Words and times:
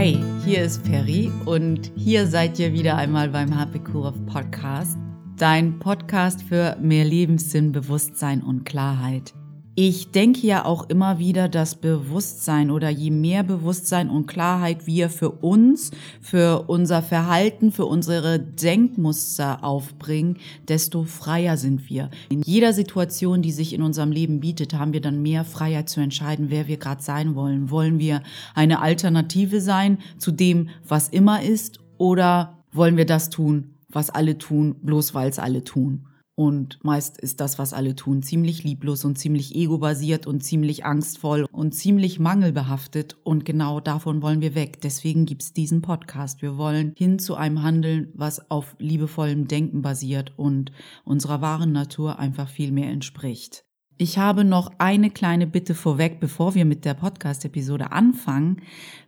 Hi, 0.00 0.18
hier 0.46 0.62
ist 0.62 0.82
Perry 0.84 1.30
und 1.44 1.92
hier 1.94 2.26
seid 2.26 2.58
ihr 2.58 2.72
wieder 2.72 2.96
einmal 2.96 3.28
beim 3.28 3.52
Happy 3.52 3.82
Cool 3.92 4.10
Podcast, 4.24 4.96
dein 5.36 5.78
Podcast 5.78 6.42
für 6.42 6.74
mehr 6.80 7.04
Lebenssinn, 7.04 7.70
Bewusstsein 7.70 8.42
und 8.42 8.64
Klarheit. 8.64 9.34
Ich 9.82 10.10
denke 10.10 10.46
ja 10.46 10.66
auch 10.66 10.90
immer 10.90 11.18
wieder, 11.18 11.48
dass 11.48 11.74
Bewusstsein 11.74 12.70
oder 12.70 12.90
je 12.90 13.10
mehr 13.10 13.42
Bewusstsein 13.42 14.10
und 14.10 14.26
Klarheit 14.26 14.86
wir 14.86 15.08
für 15.08 15.30
uns, 15.30 15.90
für 16.20 16.64
unser 16.68 17.00
Verhalten, 17.00 17.72
für 17.72 17.86
unsere 17.86 18.38
Denkmuster 18.38 19.64
aufbringen, 19.64 20.36
desto 20.68 21.04
freier 21.04 21.56
sind 21.56 21.88
wir. 21.88 22.10
In 22.28 22.42
jeder 22.42 22.74
Situation, 22.74 23.40
die 23.40 23.52
sich 23.52 23.72
in 23.72 23.80
unserem 23.80 24.12
Leben 24.12 24.40
bietet, 24.40 24.74
haben 24.74 24.92
wir 24.92 25.00
dann 25.00 25.22
mehr 25.22 25.46
Freiheit 25.46 25.88
zu 25.88 26.00
entscheiden, 26.00 26.50
wer 26.50 26.68
wir 26.68 26.76
gerade 26.76 27.02
sein 27.02 27.34
wollen. 27.34 27.70
Wollen 27.70 27.98
wir 27.98 28.22
eine 28.54 28.82
Alternative 28.82 29.62
sein 29.62 29.96
zu 30.18 30.30
dem, 30.30 30.68
was 30.86 31.08
immer 31.08 31.42
ist, 31.42 31.80
oder 31.96 32.58
wollen 32.70 32.98
wir 32.98 33.06
das 33.06 33.30
tun, 33.30 33.70
was 33.88 34.10
alle 34.10 34.36
tun, 34.36 34.76
bloß 34.82 35.14
weil 35.14 35.30
es 35.30 35.38
alle 35.38 35.64
tun? 35.64 36.04
Und 36.40 36.82
meist 36.82 37.20
ist 37.20 37.38
das, 37.40 37.58
was 37.58 37.74
alle 37.74 37.94
tun, 37.94 38.22
ziemlich 38.22 38.64
lieblos 38.64 39.04
und 39.04 39.18
ziemlich 39.18 39.54
ego-basiert 39.54 40.26
und 40.26 40.42
ziemlich 40.42 40.86
angstvoll 40.86 41.46
und 41.52 41.74
ziemlich 41.74 42.18
mangelbehaftet. 42.18 43.18
Und 43.24 43.44
genau 43.44 43.78
davon 43.78 44.22
wollen 44.22 44.40
wir 44.40 44.54
weg. 44.54 44.80
Deswegen 44.80 45.26
gibt's 45.26 45.52
diesen 45.52 45.82
Podcast. 45.82 46.40
Wir 46.40 46.56
wollen 46.56 46.94
hin 46.96 47.18
zu 47.18 47.34
einem 47.34 47.62
Handeln, 47.62 48.10
was 48.14 48.50
auf 48.50 48.74
liebevollem 48.78 49.48
Denken 49.48 49.82
basiert 49.82 50.32
und 50.38 50.72
unserer 51.04 51.42
wahren 51.42 51.72
Natur 51.72 52.18
einfach 52.18 52.48
viel 52.48 52.72
mehr 52.72 52.88
entspricht. 52.88 53.66
Ich 54.02 54.16
habe 54.16 54.44
noch 54.44 54.72
eine 54.78 55.10
kleine 55.10 55.46
Bitte 55.46 55.74
vorweg, 55.74 56.20
bevor 56.20 56.54
wir 56.54 56.64
mit 56.64 56.86
der 56.86 56.94
Podcast-Episode 56.94 57.92
anfangen. 57.92 58.62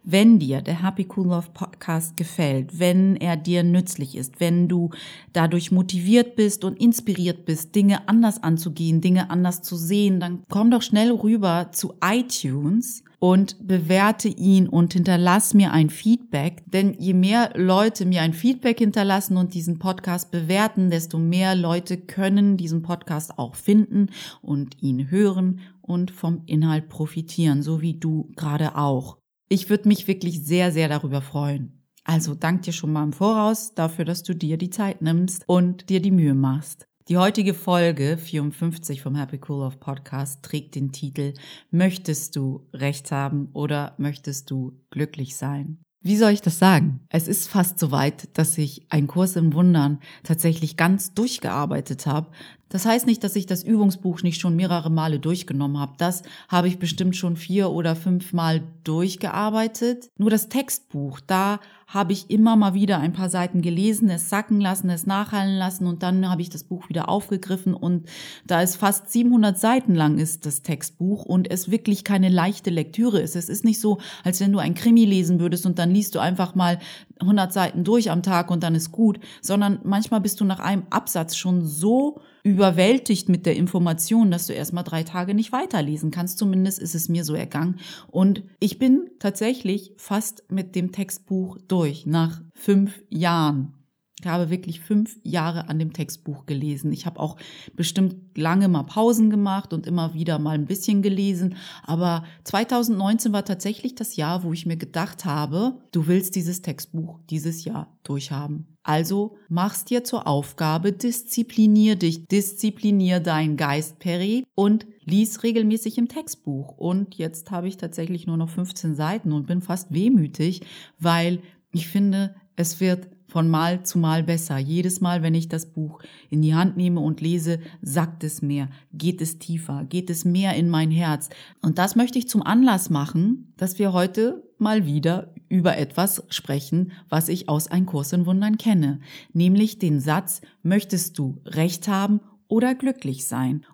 Wenn 0.05 0.39
dir 0.39 0.61
der 0.61 0.83
Happy 0.83 1.09
Cool 1.17 1.29
Love 1.29 1.49
Podcast 1.55 2.19
gefällt, 2.19 2.79
wenn 2.79 3.17
er 3.17 3.39
dir 3.39 3.63
nützlich 3.63 4.15
ist, 4.15 4.39
wenn 4.39 4.69
du 4.69 4.91
dadurch 5.33 5.73
motiviert 5.73 6.37
bist 6.37 6.63
und 6.63 6.79
inspiriert 6.79 7.47
bist, 7.47 7.75
Dinge 7.75 8.07
anders 8.07 8.43
anzugehen, 8.43 9.01
Dinge 9.01 9.31
anders 9.31 9.63
zu 9.63 9.77
sehen, 9.77 10.21
dann 10.21 10.43
komm 10.51 10.71
doch 10.71 10.83
schnell 10.83 11.11
rüber 11.11 11.71
zu 11.73 11.95
iTunes 12.05 13.03
und 13.23 13.69
bewerte 13.69 14.27
ihn 14.27 14.67
und 14.67 14.95
hinterlass 14.95 15.55
mir 15.55 15.71
ein 15.71 15.91
Feedback. 15.91 16.65
Denn 16.67 16.97
je 16.99 17.15
mehr 17.15 17.53
Leute 17.55 18.05
mir 18.05 18.21
ein 18.21 18.33
Feedback 18.33 18.81
hinterlassen 18.81 19.37
und 19.37 19.55
diesen 19.55 19.79
Podcast 19.79 20.33
bewerten, 20.33 20.91
desto 20.91 21.21
mehr 21.21 21.55
Leute 21.55 21.99
können 21.99 22.57
diesen 22.57 22.83
Podcast 22.83 23.39
auch 23.39 23.55
finden 23.55 24.09
und 24.41 24.83
ihn 24.83 25.09
hören 25.09 25.61
und 25.83 26.11
vom 26.11 26.43
Inhalt 26.47 26.89
profitieren, 26.89 27.63
so 27.63 27.81
wie 27.81 27.95
du 27.95 28.33
gerade 28.35 28.75
auch. 28.75 29.19
Ich 29.49 29.71
würde 29.71 29.87
mich 29.87 30.09
wirklich 30.09 30.45
sehr, 30.45 30.73
sehr 30.73 30.89
darüber 30.89 31.23
freuen. 31.23 31.87
Also 32.03 32.35
dank 32.35 32.63
dir 32.63 32.73
schon 32.73 32.93
mal 32.93 33.05
im 33.05 33.13
Voraus 33.13 33.73
dafür, 33.77 34.05
dass 34.05 34.25
du 34.25 34.35
dir 34.35 34.57
die 34.57 34.71
Zeit 34.71 35.01
nimmst 35.01 35.45
und 35.47 35.91
dir 35.91 36.03
die 36.03 36.11
Mühe 36.11 36.35
machst. 36.35 36.89
Die 37.09 37.17
heutige 37.17 37.53
Folge 37.53 38.17
54 38.17 39.03
vom 39.03 39.17
Happy 39.17 39.41
Cool 39.49 39.65
Love 39.65 39.79
Podcast 39.79 40.45
trägt 40.45 40.77
den 40.77 40.93
Titel 40.93 41.35
Möchtest 41.73 42.37
du 42.37 42.69
Recht 42.73 43.11
haben 43.11 43.49
oder 43.55 43.95
möchtest 43.99 44.53
du 44.53 44.79
glücklich 44.91 45.35
sein? 45.35 45.79
Wie 46.05 46.17
soll 46.17 46.31
ich 46.31 46.43
das 46.43 46.61
sagen? 46.61 47.01
Es 47.09 47.27
ist 47.27 47.49
fast 47.49 47.81
so 47.81 47.91
weit, 47.91 48.37
dass 48.39 48.57
ich 48.57 48.87
einen 48.89 49.09
Kurs 49.09 49.35
im 49.35 49.53
Wundern 49.53 49.99
tatsächlich 50.23 50.77
ganz 50.77 51.13
durchgearbeitet 51.13 52.07
habe. 52.07 52.31
Das 52.69 52.87
heißt 52.87 53.07
nicht, 53.07 53.23
dass 53.23 53.37
ich 53.37 53.47
das 53.47 53.63
Übungsbuch 53.65 54.23
nicht 54.23 54.41
schon 54.41 54.57
mehrere 54.57 54.91
Male 54.91 55.19
durchgenommen 55.19 55.79
habe. 55.79 55.95
Das 55.99 56.23
habe 56.49 56.69
ich 56.69 56.79
bestimmt 56.79 57.17
schon 57.17 57.37
vier 57.37 57.71
oder 57.71 57.95
fünf 57.95 58.33
Mal 58.33 58.63
durchgearbeitet. 58.83 60.09
Nur 60.19 60.31
das 60.31 60.49
Textbuch, 60.49 61.21
da 61.21 61.61
habe 61.93 62.13
ich 62.13 62.31
immer 62.31 62.57
mal 62.57 62.73
wieder 62.75 62.99
ein 62.99 63.13
paar 63.13 63.29
Seiten 63.29 63.61
gelesen, 63.61 64.09
es 64.09 64.31
sacken 64.31 64.61
lassen, 64.61 64.89
es 64.89 65.07
nachhallen 65.07 65.59
lassen 65.59 65.87
und 65.87 66.03
dann 66.03 66.29
habe 66.29 66.41
ich 66.41 66.49
das 66.49 66.65
Buch 66.65 66.89
wieder 66.89 67.09
aufgegriffen 67.09 67.75
und 67.75 68.09
da 68.47 68.63
es 68.63 68.77
fast 68.77 69.13
700 69.13 69.59
Seiten 69.59 69.95
lang 69.95 70.19
ist, 70.19 70.47
das 70.47 70.63
Textbuch 70.63 71.25
und 71.25 71.51
es 71.51 71.71
wirklich 71.71 72.05
keine 72.05 72.31
leichte 72.31 72.71
Lektüre 72.71 73.21
ist. 73.21 73.37
Es 73.37 73.49
ist 73.49 73.65
nicht 73.65 73.81
so, 73.81 73.99
als 74.25 74.41
wenn 74.41 74.53
du 74.53 74.59
ein 74.59 74.75
Krimi 74.75 75.05
lesen 75.05 75.39
würdest 75.39 75.67
und 75.67 75.79
dann 75.79 75.91
liest 75.91 76.15
du 76.15 76.19
einfach 76.19 76.55
mal 76.55 76.79
100 77.21 77.53
Seiten 77.53 77.85
durch 77.85 78.11
am 78.11 78.23
Tag 78.23 78.51
und 78.51 78.63
dann 78.63 78.75
ist 78.75 78.91
gut, 78.91 79.21
sondern 79.43 79.81
manchmal 79.85 80.21
bist 80.21 80.41
du 80.41 80.45
nach 80.45 80.61
einem 80.61 80.85
Absatz 80.91 81.37
schon 81.37 81.67
so 81.67 82.21
überwältigt 82.45 83.29
mit 83.29 83.47
der 83.47 83.55
Information, 83.55 84.31
dass 84.33 84.49
du 84.49 84.53
erstmal 84.53 84.83
drei 84.83 85.05
Tage 85.05 85.33
nicht 85.33 85.53
weiterlesen 85.53 86.11
kannst. 86.11 86.39
Zumindest 86.39 86.81
ist 86.81 86.97
es 86.97 87.09
mir 87.09 87.25
so 87.25 87.35
ergangen. 87.35 87.79
Und 88.11 88.43
ich 88.59 88.81
bin 88.81 89.11
tatsächlich 89.21 89.93
fast 89.97 90.43
mit 90.51 90.75
dem 90.75 90.91
Textbuch 90.91 91.59
durch 91.69 91.82
nach 92.07 92.41
fünf 92.55 93.03
Jahren. 93.09 93.75
Ich 94.23 94.29
habe 94.29 94.51
wirklich 94.51 94.79
fünf 94.79 95.19
Jahre 95.25 95.69
an 95.69 95.81
dem 95.81 95.93
Textbuch 95.93 96.47
gelesen. 96.47 96.93
Ich 96.93 97.07
habe 97.07 97.19
auch 97.19 97.37
bestimmt 97.75 98.39
lange 98.39 98.69
mal 98.69 98.85
Pausen 98.85 99.31
gemacht 99.31 99.73
und 99.73 99.85
immer 99.85 100.15
wieder 100.15 100.39
mal 100.39 100.53
ein 100.53 100.67
bisschen 100.67 101.03
gelesen. 101.03 101.57
Aber 101.83 102.23
2019 102.45 103.33
war 103.33 103.45
tatsächlich 103.45 103.97
das 103.97 104.15
Jahr, 104.15 104.45
wo 104.45 104.53
ich 104.53 104.65
mir 104.65 104.77
gedacht 104.77 105.25
habe, 105.25 105.81
du 105.91 106.07
willst 106.07 106.37
dieses 106.37 106.63
Textbuch 106.63 107.19
dieses 107.31 107.65
Jahr 107.65 107.99
durchhaben. 108.05 108.69
Also 108.85 109.37
mach's 109.49 109.85
dir 109.85 110.05
zur 110.05 110.27
Aufgabe, 110.29 110.93
disziplinier 110.93 111.97
dich, 111.97 112.27
disziplinier 112.27 113.19
deinen 113.19 113.57
Geist, 113.57 113.99
Peri, 113.99 114.45
und 114.55 114.87
lies 115.05 115.43
regelmäßig 115.43 115.99
im 115.99 116.07
Textbuch. 116.09 116.77
Und 116.79 117.17
jetzt 117.17 117.51
habe 117.51 117.67
ich 117.67 117.77
tatsächlich 117.77 118.27
nur 118.27 118.37
noch 118.37 118.51
15 118.51 118.95
Seiten 118.95 119.33
und 119.33 119.47
bin 119.47 119.63
fast 119.63 119.93
wehmütig, 119.93 120.63
weil 120.99 121.41
ich 121.73 121.89
finde, 121.89 122.35
es 122.57 122.81
wird 122.81 123.09
von 123.33 123.49
Mal 123.49 123.83
zu 123.83 123.99
Mal 123.99 124.23
besser. 124.23 124.59
Jedes 124.59 125.01
Mal, 125.01 125.23
wenn 125.23 125.35
ich 125.35 125.49
das 125.49 125.73
Buch 125.73 126.03
in 126.29 126.43
die 126.43 126.55
Hand 126.55 126.77
nehme 126.77 127.01
und 127.01 127.23
lese, 127.23 127.61
sagt 127.81 128.25
es 128.25 128.43
mehr, 128.43 128.69
geht 128.93 129.23
es 129.23 129.39
tiefer, 129.39 129.87
geht 129.89 130.11
es 130.11 130.27
mehr 130.27 130.55
in 130.55 130.69
mein 130.69 130.91
Herz. 130.91 131.31
Und 131.63 131.79
das 131.79 131.97
möchte 131.97 132.19
ich 132.19 132.29
zum 132.29 132.43
Anlass 132.43 132.91
machen, 132.91 133.55
dass 133.57 133.79
wir 133.79 133.95
heute 133.95 134.43
mal 134.59 134.85
wieder 134.85 135.35
über 135.49 135.79
etwas 135.79 136.25
sprechen, 136.29 136.93
was 137.09 137.31
ich 137.31 137.49
aus 137.49 137.69
Ein 137.69 137.87
Kurs 137.87 138.13
in 138.13 138.27
Wundern 138.27 138.59
kenne, 138.59 139.01
nämlich 139.33 139.79
den 139.79 139.99
Satz, 139.99 140.43
möchtest 140.63 141.19
du 141.19 141.41
Recht 141.47 141.89
haben 141.89 142.21
oder 142.49 142.75
glücklich 142.75 143.25
sein? 143.25 143.65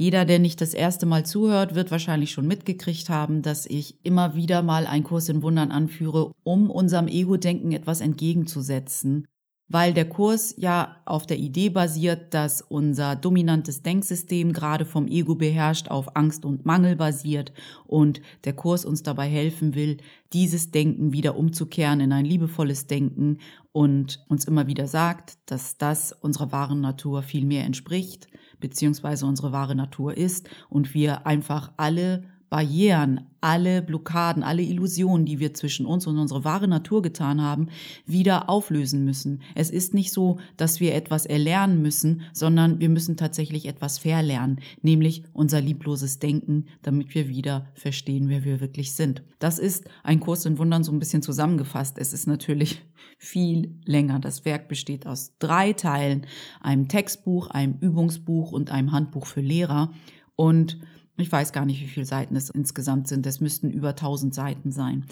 Jeder, 0.00 0.24
der 0.24 0.38
nicht 0.38 0.62
das 0.62 0.72
erste 0.72 1.04
Mal 1.04 1.26
zuhört, 1.26 1.74
wird 1.74 1.90
wahrscheinlich 1.90 2.30
schon 2.30 2.46
mitgekriegt 2.46 3.10
haben, 3.10 3.42
dass 3.42 3.66
ich 3.66 4.02
immer 4.02 4.34
wieder 4.34 4.62
mal 4.62 4.86
einen 4.86 5.04
Kurs 5.04 5.28
in 5.28 5.42
Wundern 5.42 5.70
anführe, 5.70 6.32
um 6.42 6.70
unserem 6.70 7.06
Ego-Denken 7.06 7.72
etwas 7.72 8.00
entgegenzusetzen. 8.00 9.26
Weil 9.68 9.92
der 9.92 10.08
Kurs 10.08 10.54
ja 10.56 10.96
auf 11.04 11.26
der 11.26 11.36
Idee 11.36 11.68
basiert, 11.68 12.32
dass 12.32 12.62
unser 12.62 13.14
dominantes 13.14 13.82
Denksystem 13.82 14.54
gerade 14.54 14.86
vom 14.86 15.06
Ego 15.06 15.34
beherrscht 15.34 15.88
auf 15.88 16.16
Angst 16.16 16.46
und 16.46 16.64
Mangel 16.64 16.96
basiert 16.96 17.52
und 17.86 18.22
der 18.44 18.54
Kurs 18.54 18.86
uns 18.86 19.02
dabei 19.02 19.28
helfen 19.28 19.74
will, 19.74 19.98
dieses 20.32 20.70
Denken 20.70 21.12
wieder 21.12 21.36
umzukehren 21.36 22.00
in 22.00 22.14
ein 22.14 22.24
liebevolles 22.24 22.86
Denken 22.86 23.36
und 23.70 24.24
uns 24.30 24.46
immer 24.46 24.66
wieder 24.66 24.86
sagt, 24.86 25.36
dass 25.44 25.76
das 25.76 26.12
unserer 26.12 26.52
wahren 26.52 26.80
Natur 26.80 27.22
viel 27.22 27.44
mehr 27.44 27.66
entspricht 27.66 28.28
beziehungsweise 28.60 29.26
unsere 29.26 29.52
wahre 29.52 29.74
Natur 29.74 30.16
ist 30.16 30.48
und 30.68 30.94
wir 30.94 31.26
einfach 31.26 31.72
alle 31.76 32.24
Barrieren, 32.50 33.20
alle 33.40 33.80
Blockaden, 33.80 34.42
alle 34.42 34.62
Illusionen, 34.62 35.24
die 35.24 35.38
wir 35.38 35.54
zwischen 35.54 35.86
uns 35.86 36.08
und 36.08 36.18
unsere 36.18 36.42
wahre 36.42 36.66
Natur 36.66 37.00
getan 37.00 37.40
haben, 37.40 37.68
wieder 38.06 38.50
auflösen 38.50 39.04
müssen. 39.04 39.40
Es 39.54 39.70
ist 39.70 39.94
nicht 39.94 40.12
so, 40.12 40.38
dass 40.56 40.80
wir 40.80 40.96
etwas 40.96 41.26
erlernen 41.26 41.80
müssen, 41.80 42.22
sondern 42.32 42.80
wir 42.80 42.88
müssen 42.88 43.16
tatsächlich 43.16 43.66
etwas 43.66 43.98
verlernen, 43.98 44.58
nämlich 44.82 45.22
unser 45.32 45.60
liebloses 45.60 46.18
Denken, 46.18 46.66
damit 46.82 47.14
wir 47.14 47.28
wieder 47.28 47.68
verstehen, 47.74 48.28
wer 48.28 48.44
wir 48.44 48.60
wirklich 48.60 48.94
sind. 48.94 49.22
Das 49.38 49.60
ist 49.60 49.88
ein 50.02 50.18
Kurs 50.18 50.44
in 50.44 50.58
Wundern 50.58 50.82
so 50.82 50.90
ein 50.90 50.98
bisschen 50.98 51.22
zusammengefasst. 51.22 51.98
Es 51.98 52.12
ist 52.12 52.26
natürlich 52.26 52.82
viel 53.18 53.78
länger. 53.84 54.18
Das 54.18 54.44
Werk 54.44 54.66
besteht 54.66 55.06
aus 55.06 55.36
drei 55.38 55.72
Teilen, 55.72 56.26
einem 56.60 56.88
Textbuch, 56.88 57.46
einem 57.46 57.78
Übungsbuch 57.80 58.50
und 58.50 58.72
einem 58.72 58.90
Handbuch 58.90 59.26
für 59.26 59.40
Lehrer. 59.40 59.92
Und 60.34 60.80
ich 61.20 61.32
weiß 61.32 61.52
gar 61.52 61.64
nicht, 61.64 61.80
wie 61.80 61.88
viele 61.88 62.06
Seiten 62.06 62.36
es 62.36 62.50
insgesamt 62.50 63.08
sind. 63.08 63.26
Es 63.26 63.40
müssten 63.40 63.70
über 63.70 63.90
1000 63.90 64.34
Seiten 64.34 64.72
sein. 64.72 65.06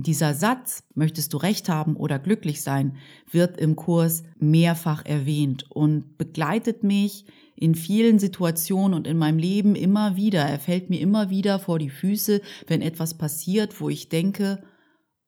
Dieser 0.00 0.32
Satz, 0.32 0.84
möchtest 0.94 1.32
du 1.32 1.38
recht 1.38 1.68
haben 1.68 1.96
oder 1.96 2.20
glücklich 2.20 2.62
sein, 2.62 2.96
wird 3.30 3.58
im 3.58 3.74
Kurs 3.74 4.22
mehrfach 4.38 5.04
erwähnt 5.04 5.66
und 5.70 6.16
begleitet 6.18 6.84
mich 6.84 7.24
in 7.56 7.74
vielen 7.74 8.20
Situationen 8.20 8.94
und 8.94 9.08
in 9.08 9.18
meinem 9.18 9.38
Leben 9.38 9.74
immer 9.74 10.14
wieder. 10.14 10.42
Er 10.42 10.60
fällt 10.60 10.88
mir 10.88 11.00
immer 11.00 11.30
wieder 11.30 11.58
vor 11.58 11.80
die 11.80 11.90
Füße, 11.90 12.40
wenn 12.68 12.80
etwas 12.80 13.18
passiert, 13.18 13.80
wo 13.80 13.88
ich 13.88 14.08
denke, 14.08 14.62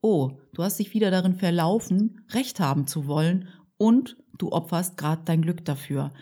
oh, 0.02 0.38
du 0.54 0.62
hast 0.62 0.78
dich 0.78 0.94
wieder 0.94 1.10
darin 1.10 1.34
verlaufen, 1.34 2.20
recht 2.32 2.60
haben 2.60 2.86
zu 2.86 3.08
wollen 3.08 3.48
und 3.76 4.16
du 4.38 4.52
opferst 4.52 4.96
gerade 4.96 5.22
dein 5.24 5.42
Glück 5.42 5.64
dafür. 5.64 6.12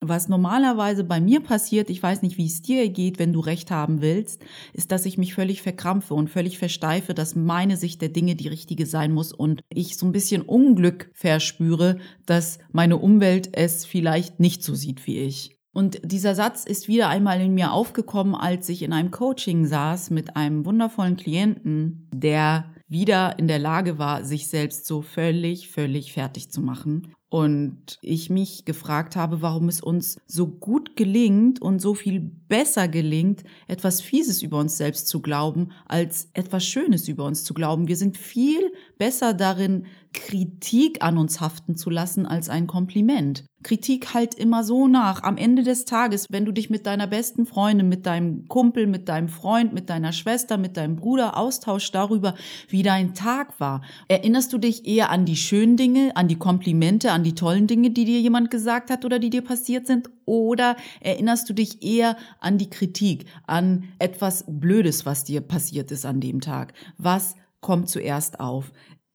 Was 0.00 0.28
normalerweise 0.28 1.02
bei 1.02 1.20
mir 1.20 1.40
passiert, 1.40 1.90
ich 1.90 2.00
weiß 2.00 2.22
nicht, 2.22 2.38
wie 2.38 2.46
es 2.46 2.62
dir 2.62 2.88
geht, 2.88 3.18
wenn 3.18 3.32
du 3.32 3.40
recht 3.40 3.72
haben 3.72 4.00
willst, 4.00 4.44
ist, 4.72 4.92
dass 4.92 5.06
ich 5.06 5.18
mich 5.18 5.34
völlig 5.34 5.60
verkrampfe 5.60 6.14
und 6.14 6.30
völlig 6.30 6.56
versteife, 6.56 7.14
dass 7.14 7.34
meine 7.34 7.76
Sicht 7.76 8.00
der 8.00 8.08
Dinge 8.08 8.36
die 8.36 8.46
richtige 8.46 8.86
sein 8.86 9.12
muss 9.12 9.32
und 9.32 9.62
ich 9.70 9.96
so 9.96 10.06
ein 10.06 10.12
bisschen 10.12 10.42
Unglück 10.42 11.10
verspüre, 11.14 11.98
dass 12.26 12.60
meine 12.70 12.98
Umwelt 12.98 13.50
es 13.56 13.84
vielleicht 13.84 14.38
nicht 14.38 14.62
so 14.62 14.76
sieht 14.76 15.04
wie 15.08 15.18
ich. 15.18 15.56
Und 15.72 16.00
dieser 16.04 16.36
Satz 16.36 16.64
ist 16.64 16.86
wieder 16.86 17.08
einmal 17.08 17.40
in 17.40 17.54
mir 17.54 17.72
aufgekommen, 17.72 18.36
als 18.36 18.68
ich 18.68 18.82
in 18.82 18.92
einem 18.92 19.10
Coaching 19.10 19.66
saß 19.66 20.10
mit 20.10 20.36
einem 20.36 20.64
wundervollen 20.64 21.16
Klienten, 21.16 22.08
der 22.14 22.72
wieder 22.86 23.38
in 23.38 23.48
der 23.48 23.58
Lage 23.58 23.98
war, 23.98 24.24
sich 24.24 24.46
selbst 24.46 24.86
so 24.86 25.02
völlig, 25.02 25.68
völlig 25.68 26.12
fertig 26.12 26.50
zu 26.50 26.60
machen 26.60 27.12
und 27.30 27.98
ich 28.00 28.30
mich 28.30 28.64
gefragt 28.64 29.14
habe, 29.14 29.42
warum 29.42 29.68
es 29.68 29.82
uns 29.82 30.18
so 30.26 30.46
gut 30.46 30.96
gelingt 30.96 31.60
und 31.60 31.80
so 31.80 31.94
viel 31.94 32.20
besser 32.20 32.88
gelingt, 32.88 33.44
etwas 33.66 34.00
Fieses 34.00 34.42
über 34.42 34.58
uns 34.58 34.78
selbst 34.78 35.08
zu 35.08 35.20
glauben, 35.20 35.72
als 35.86 36.28
etwas 36.32 36.64
Schönes 36.64 37.06
über 37.06 37.24
uns 37.24 37.44
zu 37.44 37.52
glauben. 37.52 37.86
Wir 37.86 37.96
sind 37.96 38.16
viel 38.16 38.72
besser 38.96 39.34
darin, 39.34 39.86
Kritik 40.12 41.02
an 41.02 41.18
uns 41.18 41.40
haften 41.40 41.76
zu 41.76 41.90
lassen, 41.90 42.26
als 42.26 42.48
ein 42.48 42.66
Kompliment. 42.66 43.44
Kritik 43.62 44.14
halt 44.14 44.34
immer 44.34 44.62
so 44.64 44.86
nach. 44.86 45.22
Am 45.22 45.36
Ende 45.36 45.62
des 45.62 45.84
Tages, 45.84 46.26
wenn 46.30 46.44
du 46.44 46.52
dich 46.52 46.70
mit 46.70 46.86
deiner 46.86 47.06
besten 47.06 47.44
Freundin, 47.44 47.88
mit 47.88 48.06
deinem 48.06 48.46
Kumpel, 48.48 48.86
mit 48.86 49.08
deinem 49.08 49.28
Freund, 49.28 49.72
mit 49.72 49.90
deiner 49.90 50.12
Schwester, 50.12 50.56
mit 50.56 50.76
deinem 50.76 50.96
Bruder 50.96 51.36
austauschst 51.36 51.94
darüber, 51.94 52.34
wie 52.68 52.82
dein 52.82 53.14
Tag 53.14 53.58
war, 53.58 53.82
erinnerst 54.06 54.52
du 54.52 54.58
dich 54.58 54.86
eher 54.86 55.10
an 55.10 55.24
die 55.24 55.36
schönen 55.36 55.76
Dinge, 55.76 56.16
an 56.16 56.28
die 56.28 56.38
Komplimente, 56.38 57.10
an 57.18 57.24
die 57.24 57.34
tollen 57.34 57.66
Dinge, 57.66 57.90
die 57.90 58.04
dir 58.04 58.20
jemand 58.20 58.48
gesagt 58.48 58.90
hat 58.90 59.04
oder 59.04 59.18
die 59.18 59.30
dir 59.30 59.42
passiert 59.42 59.88
sind? 59.88 60.08
Oder 60.24 60.76
erinnerst 61.00 61.50
du 61.50 61.52
dich 61.52 61.82
eher 61.82 62.16
an 62.38 62.58
die 62.58 62.70
Kritik, 62.70 63.24
an 63.44 63.88
etwas 63.98 64.44
Blödes, 64.46 65.04
was 65.04 65.24
dir 65.24 65.40
passiert 65.40 65.90
ist 65.90 66.06
an 66.06 66.20
dem 66.20 66.40
Tag? 66.40 66.74
Was 66.96 67.34
kommt 67.60 67.88
zuerst 67.88 68.38
auf? 68.38 68.70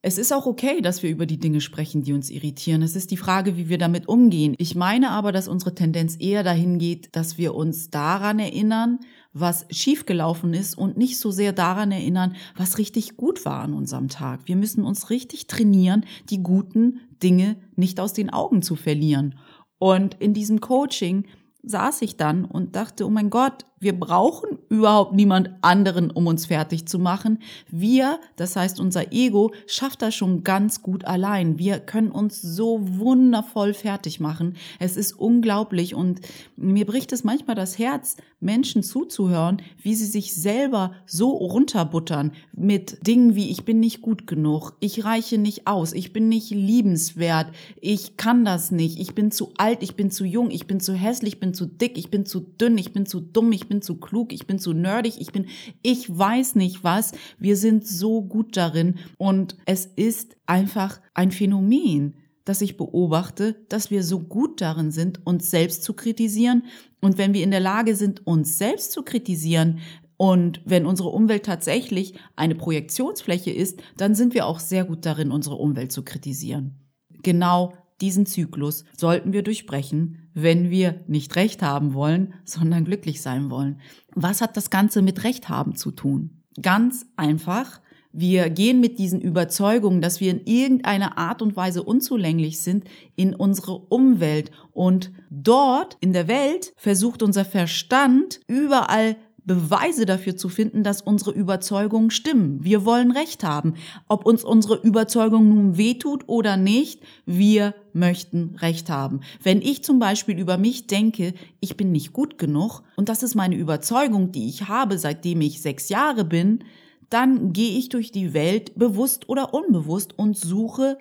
Es 0.06 0.18
ist 0.18 0.34
auch 0.34 0.46
okay, 0.48 0.82
dass 0.82 1.02
wir 1.02 1.10
über 1.10 1.26
die 1.26 1.40
Dinge 1.40 1.62
sprechen, 1.62 2.04
die 2.04 2.12
uns 2.12 2.30
irritieren. 2.30 2.82
Es 2.82 2.98
ist 2.98 3.10
die 3.10 3.16
Frage, 3.16 3.56
wie 3.56 3.70
wir 3.70 3.78
damit 3.78 4.10
umgehen. 4.10 4.54
Ich 4.58 4.76
meine 4.76 5.12
aber, 5.12 5.32
dass 5.32 5.48
unsere 5.48 5.76
Tendenz 5.76 6.18
eher 6.20 6.44
dahin 6.44 6.78
geht, 6.78 7.16
dass 7.16 7.38
wir 7.38 7.56
uns 7.56 7.90
daran 7.90 8.38
erinnern, 8.38 9.00
was 9.32 9.66
schiefgelaufen 9.70 10.54
ist 10.54 10.78
und 10.78 10.98
nicht 10.98 11.18
so 11.18 11.32
sehr 11.32 11.54
daran 11.54 11.94
erinnern, 11.94 12.36
was 12.58 12.80
richtig 12.80 13.16
gut 13.16 13.46
war 13.46 13.62
an 13.62 13.74
unserem 13.74 14.10
Tag. 14.10 14.42
Wir 14.44 14.58
müssen 14.58 14.84
uns 14.84 15.10
richtig 15.10 15.48
trainieren, 15.48 16.06
die 16.30 16.44
guten 16.44 17.00
Dinge 17.24 17.56
nicht 17.78 18.02
aus 18.02 18.12
den 18.12 18.30
Augen 18.30 18.62
zu 18.62 18.76
verlieren. 18.76 19.40
Und 19.80 20.16
in 20.16 20.34
diesem 20.34 20.60
Coaching 20.60 21.28
saß 21.64 22.02
ich 22.02 22.18
dann 22.18 22.44
und 22.44 22.76
dachte, 22.76 23.06
oh 23.06 23.10
mein 23.10 23.30
Gott, 23.30 23.66
wir 23.83 24.00
brauchen 24.00 24.57
überhaupt 24.69 25.13
niemand 25.13 25.51
anderen, 25.62 26.09
um 26.09 26.27
uns 26.27 26.45
fertig 26.45 26.88
zu 26.88 27.00
machen. 27.00 27.39
Wir, 27.69 28.19
das 28.35 28.56
heißt 28.56 28.80
unser 28.80 29.12
Ego, 29.12 29.53
schafft 29.68 30.01
das 30.01 30.15
schon 30.15 30.44
ganz 30.44 30.81
gut 30.81 31.06
allein. 31.06 31.59
Wir 31.59 31.80
können 31.80 32.12
uns 32.12 32.41
so 32.41 32.80
wundervoll 32.81 33.74
fertig 33.74 34.19
machen. 34.19 34.56
Es 34.80 34.97
ist 34.97 35.13
unglaublich 35.13 35.95
und 35.95 36.21
mir 36.56 36.85
bricht 36.85 37.12
es 37.12 37.24
manchmal 37.24 37.56
das 37.56 37.77
Herz, 37.77 38.18
Menschen 38.39 38.83
zuzuhören, 38.83 39.62
wie 39.81 39.95
sie 39.95 40.06
sich 40.06 40.33
selber 40.33 40.94
so 41.06 41.30
runterbuttern 41.30 42.31
mit 42.51 43.06
Dingen 43.07 43.35
wie 43.35 43.50
ich 43.50 43.65
bin 43.65 43.80
nicht 43.80 44.01
gut 44.01 44.27
genug, 44.27 44.74
ich 44.80 45.06
reiche 45.06 45.38
nicht 45.38 45.68
aus, 45.68 45.94
ich 45.94 46.13
bin 46.13 46.30
nicht 46.30 46.50
liebenswert, 46.50 47.47
ich 47.80 48.18
kann 48.18 48.45
das 48.45 48.71
nicht, 48.71 49.00
ich 49.00 49.15
bin 49.15 49.31
zu 49.31 49.53
alt, 49.57 49.81
ich 49.81 49.95
bin 49.95 50.12
zu 50.12 50.25
jung, 50.25 50.51
ich 50.51 50.68
bin 50.68 50.80
zu 50.80 50.94
hässlich, 50.94 51.33
ich 51.35 51.39
bin 51.39 51.53
zu 51.53 51.65
dick, 51.65 51.97
ich 51.97 52.12
bin 52.12 52.25
zu 52.25 52.41
dünn, 52.41 52.77
ich 52.77 52.94
bin 52.94 53.06
zu 53.06 53.19
dumm, 53.21 53.51
ich 53.51 53.68
bin 53.68 53.73
bin 53.74 53.81
zu 53.81 53.96
klug, 53.96 54.34
ich 54.34 54.46
bin 54.46 54.60
zu 54.60 54.74
nerdig, 54.74 55.20
ich 55.20 55.31
bin, 55.31 55.48
ich 55.81 56.16
weiß 56.16 56.54
nicht 56.56 56.84
was. 56.84 57.14
Wir 57.40 57.58
sind 57.58 57.88
so 57.88 58.22
gut 58.22 58.56
darin 58.56 59.00
und 59.18 59.58
es 59.66 59.88
ist 59.88 60.38
einfach 60.46 61.02
ein 61.16 61.31
Phänomen, 61.31 62.14
dass 62.46 62.62
ich 62.62 62.78
beobachte, 62.78 63.56
dass 63.70 63.90
wir 63.90 64.04
so 64.04 64.20
gut 64.20 64.62
darin 64.62 64.92
sind, 64.92 65.25
uns 65.25 65.50
selbst 65.50 65.84
zu 65.84 65.94
kritisieren. 65.94 66.66
Und 67.02 67.18
wenn 67.18 67.34
wir 67.34 67.44
in 67.44 67.50
der 67.50 67.62
Lage 67.62 67.96
sind, 67.96 68.28
uns 68.28 68.60
selbst 68.60 68.92
zu 68.92 69.02
kritisieren, 69.02 69.80
und 70.16 70.62
wenn 70.64 70.86
unsere 70.86 71.10
Umwelt 71.10 71.44
tatsächlich 71.44 72.14
eine 72.36 72.54
Projektionsfläche 72.54 73.52
ist, 73.52 73.81
dann 73.98 74.14
sind 74.14 74.36
wir 74.36 74.46
auch 74.46 74.60
sehr 74.60 74.86
gut 74.86 75.06
darin, 75.08 75.31
unsere 75.31 75.56
Umwelt 75.56 75.92
zu 75.92 76.04
kritisieren. 76.04 76.76
Genau 77.24 77.74
diesen 78.04 78.26
Zyklus 78.26 78.84
sollten 78.98 79.32
wir 79.32 79.44
durchbrechen, 79.44 80.28
wenn 80.34 80.70
wir 80.70 81.00
nicht 81.08 81.38
Recht 81.38 81.62
haben 81.62 81.94
wollen, 81.94 82.34
sondern 82.44 82.84
glücklich 82.84 83.22
sein 83.22 83.50
wollen. 83.50 83.80
Was 84.14 84.42
hat 84.42 84.58
das 84.58 84.70
Ganze 84.70 85.02
mit 85.02 85.24
Recht 85.24 85.48
haben 85.48 85.78
zu 85.78 85.90
tun? 85.92 86.42
Ganz 86.62 87.06
einfach. 87.16 87.80
Wir 88.12 88.50
gehen 88.50 88.82
mit 88.82 89.00
diesen 89.00 89.22
Überzeugungen, 89.22 90.02
dass 90.02 90.20
wir 90.20 90.32
in 90.32 90.46
irgendeiner 90.46 91.18
Art 91.18 91.42
und 91.42 91.56
Weise 91.56 91.82
unzulänglich 91.82 92.60
sind, 92.60 92.84
in 93.16 93.34
unsere 93.34 93.74
Umwelt. 93.74 94.52
Und 94.74 95.14
dort 95.30 95.98
in 96.02 96.12
der 96.12 96.28
Welt 96.28 96.74
versucht 96.76 97.24
unser 97.24 97.46
Verstand 97.46 98.42
überall 98.48 99.16
Beweise 99.45 100.06
dafür 100.06 100.38
zu 100.38 100.48
finden, 100.48 100.84
dass 100.84 101.01
unsere 101.01 101.31
Überzeugungen 101.31 102.12
stimmen. 102.12 102.63
Wir 102.63 102.86
wollen 102.86 103.12
Recht 103.12 103.44
haben. 103.44 103.74
Ob 104.07 104.25
uns 104.25 104.44
unsere 104.44 104.75
Überzeugung 104.75 105.50
nun 105.50 105.78
wehtut 105.78 106.24
oder 106.28 106.56
nicht, 106.56 107.01
wir 107.25 107.75
möchten 107.92 108.56
Recht 108.60 108.90
haben. 108.90 109.22
Wenn 109.42 109.62
ich 109.62 109.84
zum 109.84 110.00
Beispiel 110.00 110.40
über 110.40 110.57
mich 110.57 110.88
denke, 110.88 111.34
ich 111.60 111.75
bin 111.75 111.92
nicht 111.92 112.13
gut 112.13 112.38
genug, 112.38 112.84
und 112.95 113.10
das 113.10 113.24
ist 113.24 113.36
meine 113.36 113.56
Überzeugung, 113.56 114.31
die 114.31 114.48
ich 114.48 114.68
habe, 114.68 114.98
seitdem 114.98 115.42
ich 115.42 115.62
sechs 115.62 115.90
Jahre 115.90 116.24
bin, 116.24 116.63
dann 117.10 117.54
gehe 117.54 117.78
ich 117.78 117.90
durch 117.90 118.12
die 118.12 118.34
Welt 118.34 118.74
bewusst 118.75 119.30
oder 119.30 119.54
unbewusst 119.54 120.18
und 120.18 120.38
suche 120.38 120.98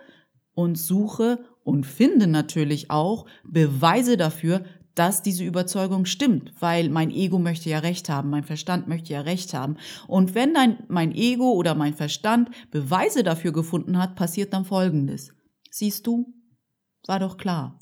und 0.55 0.77
suche 0.77 1.39
und 1.65 1.87
finde 1.87 2.27
natürlich 2.27 2.91
auch 2.91 3.27
Beweise 3.45 4.17
dafür, 4.17 4.65
dass 4.95 5.23
diese 5.23 5.45
Überzeugung 5.45 6.05
stimmt, 6.05 6.53
weil 6.61 6.89
mein 6.89 7.11
Ego 7.11 7.39
möchte 7.39 7.71
ja 7.71 7.79
recht 7.79 8.09
haben, 8.09 8.31
mein 8.31 8.45
Verstand 8.45 8.89
möchte 8.89 9.13
ja 9.13 9.23
recht 9.23 9.55
haben. 9.55 9.77
Und 10.07 10.35
wenn 10.35 10.55
dein, 10.55 10.85
mein 10.89 11.13
Ego 11.13 11.53
oder 11.53 11.75
mein 11.75 11.95
Verstand 11.95 12.51
Beweise 12.71 13.23
dafür 13.23 13.53
gefunden 13.53 13.99
hat, 13.99 14.17
passiert 14.17 14.53
dann 14.53 14.65
Folgendes. 14.65 15.33
Siehst 15.71 16.07
du, 16.07 16.27
war 17.07 17.19
doch 17.19 17.37
klar, 17.37 17.79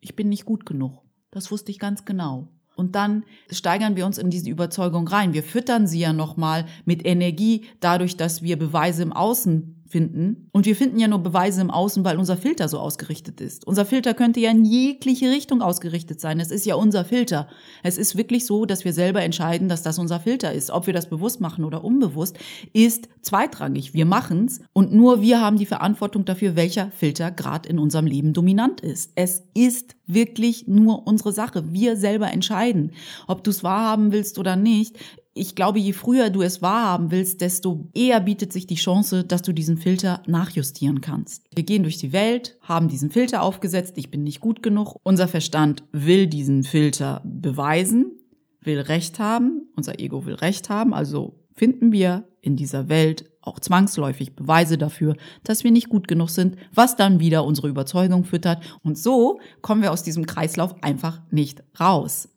ich 0.00 0.16
bin 0.16 0.28
nicht 0.28 0.44
gut 0.44 0.66
genug. 0.66 1.02
Das 1.30 1.50
wusste 1.50 1.70
ich 1.70 1.78
ganz 1.78 2.04
genau. 2.04 2.48
Und 2.74 2.94
dann 2.94 3.24
steigern 3.50 3.96
wir 3.96 4.06
uns 4.06 4.18
in 4.18 4.30
diese 4.30 4.48
Überzeugung 4.48 5.06
rein. 5.06 5.34
Wir 5.34 5.42
füttern 5.42 5.86
sie 5.86 6.00
ja 6.00 6.12
nochmal 6.12 6.66
mit 6.84 7.04
Energie, 7.04 7.66
dadurch, 7.80 8.16
dass 8.16 8.42
wir 8.42 8.58
Beweise 8.58 9.02
im 9.02 9.12
Außen 9.12 9.81
finden. 9.92 10.48
Und 10.52 10.66
wir 10.66 10.74
finden 10.74 10.98
ja 10.98 11.06
nur 11.06 11.20
Beweise 11.20 11.60
im 11.60 11.70
Außen, 11.70 12.04
weil 12.04 12.16
unser 12.16 12.36
Filter 12.36 12.68
so 12.68 12.78
ausgerichtet 12.78 13.40
ist. 13.40 13.66
Unser 13.66 13.84
Filter 13.84 14.14
könnte 14.14 14.40
ja 14.40 14.50
in 14.50 14.64
jegliche 14.64 15.30
Richtung 15.30 15.60
ausgerichtet 15.60 16.20
sein. 16.20 16.40
Es 16.40 16.50
ist 16.50 16.64
ja 16.64 16.74
unser 16.74 17.04
Filter. 17.04 17.46
Es 17.82 17.98
ist 17.98 18.16
wirklich 18.16 18.46
so, 18.46 18.64
dass 18.64 18.84
wir 18.84 18.94
selber 18.94 19.22
entscheiden, 19.22 19.68
dass 19.68 19.82
das 19.82 19.98
unser 19.98 20.18
Filter 20.18 20.52
ist. 20.52 20.70
Ob 20.70 20.86
wir 20.86 20.94
das 20.94 21.08
bewusst 21.08 21.40
machen 21.40 21.64
oder 21.64 21.84
unbewusst, 21.84 22.38
ist 22.72 23.08
zweitrangig. 23.20 23.92
Wir 23.92 24.06
machen's 24.06 24.60
und 24.72 24.92
nur 24.92 25.20
wir 25.20 25.40
haben 25.40 25.58
die 25.58 25.66
Verantwortung 25.66 26.24
dafür, 26.24 26.56
welcher 26.56 26.90
Filter 26.90 27.30
gerade 27.30 27.68
in 27.68 27.78
unserem 27.78 28.06
Leben 28.06 28.32
dominant 28.32 28.80
ist. 28.80 29.12
Es 29.14 29.44
ist 29.54 29.94
wirklich 30.06 30.66
nur 30.66 31.06
unsere 31.06 31.32
Sache. 31.32 31.72
Wir 31.72 31.96
selber 31.96 32.32
entscheiden, 32.32 32.92
ob 33.26 33.44
du 33.44 33.50
es 33.50 33.62
wahrhaben 33.62 34.10
willst 34.10 34.38
oder 34.38 34.56
nicht 34.56 34.96
ich 35.34 35.54
glaube, 35.54 35.78
je 35.78 35.92
früher 35.92 36.30
du 36.30 36.42
es 36.42 36.60
wahrhaben 36.60 37.10
willst, 37.10 37.40
desto 37.40 37.88
eher 37.94 38.20
bietet 38.20 38.52
sich 38.52 38.66
die 38.66 38.74
Chance, 38.74 39.24
dass 39.24 39.42
du 39.42 39.52
diesen 39.52 39.78
Filter 39.78 40.22
nachjustieren 40.26 41.00
kannst. 41.00 41.44
Wir 41.54 41.64
gehen 41.64 41.82
durch 41.82 41.96
die 41.96 42.12
Welt, 42.12 42.58
haben 42.60 42.88
diesen 42.88 43.10
Filter 43.10 43.42
aufgesetzt, 43.42 43.94
ich 43.96 44.10
bin 44.10 44.24
nicht 44.24 44.40
gut 44.40 44.62
genug. 44.62 44.96
Unser 45.02 45.28
Verstand 45.28 45.84
will 45.92 46.26
diesen 46.26 46.64
Filter 46.64 47.22
beweisen, 47.24 48.12
will 48.60 48.80
Recht 48.80 49.18
haben, 49.18 49.68
unser 49.74 49.98
Ego 50.00 50.26
will 50.26 50.34
Recht 50.34 50.68
haben, 50.68 50.92
also 50.92 51.38
finden 51.54 51.92
wir 51.92 52.28
in 52.42 52.56
dieser 52.56 52.88
Welt 52.88 53.30
auch 53.40 53.58
zwangsläufig 53.58 54.36
Beweise 54.36 54.78
dafür, 54.78 55.16
dass 55.44 55.64
wir 55.64 55.70
nicht 55.70 55.88
gut 55.88 56.08
genug 56.08 56.30
sind, 56.30 56.56
was 56.74 56.96
dann 56.96 57.20
wieder 57.20 57.44
unsere 57.44 57.68
Überzeugung 57.68 58.24
füttert. 58.24 58.62
Und 58.82 58.98
so 58.98 59.40
kommen 59.62 59.82
wir 59.82 59.92
aus 59.92 60.02
diesem 60.02 60.26
Kreislauf 60.26 60.82
einfach 60.82 61.22
nicht 61.30 61.62
raus. 61.78 62.28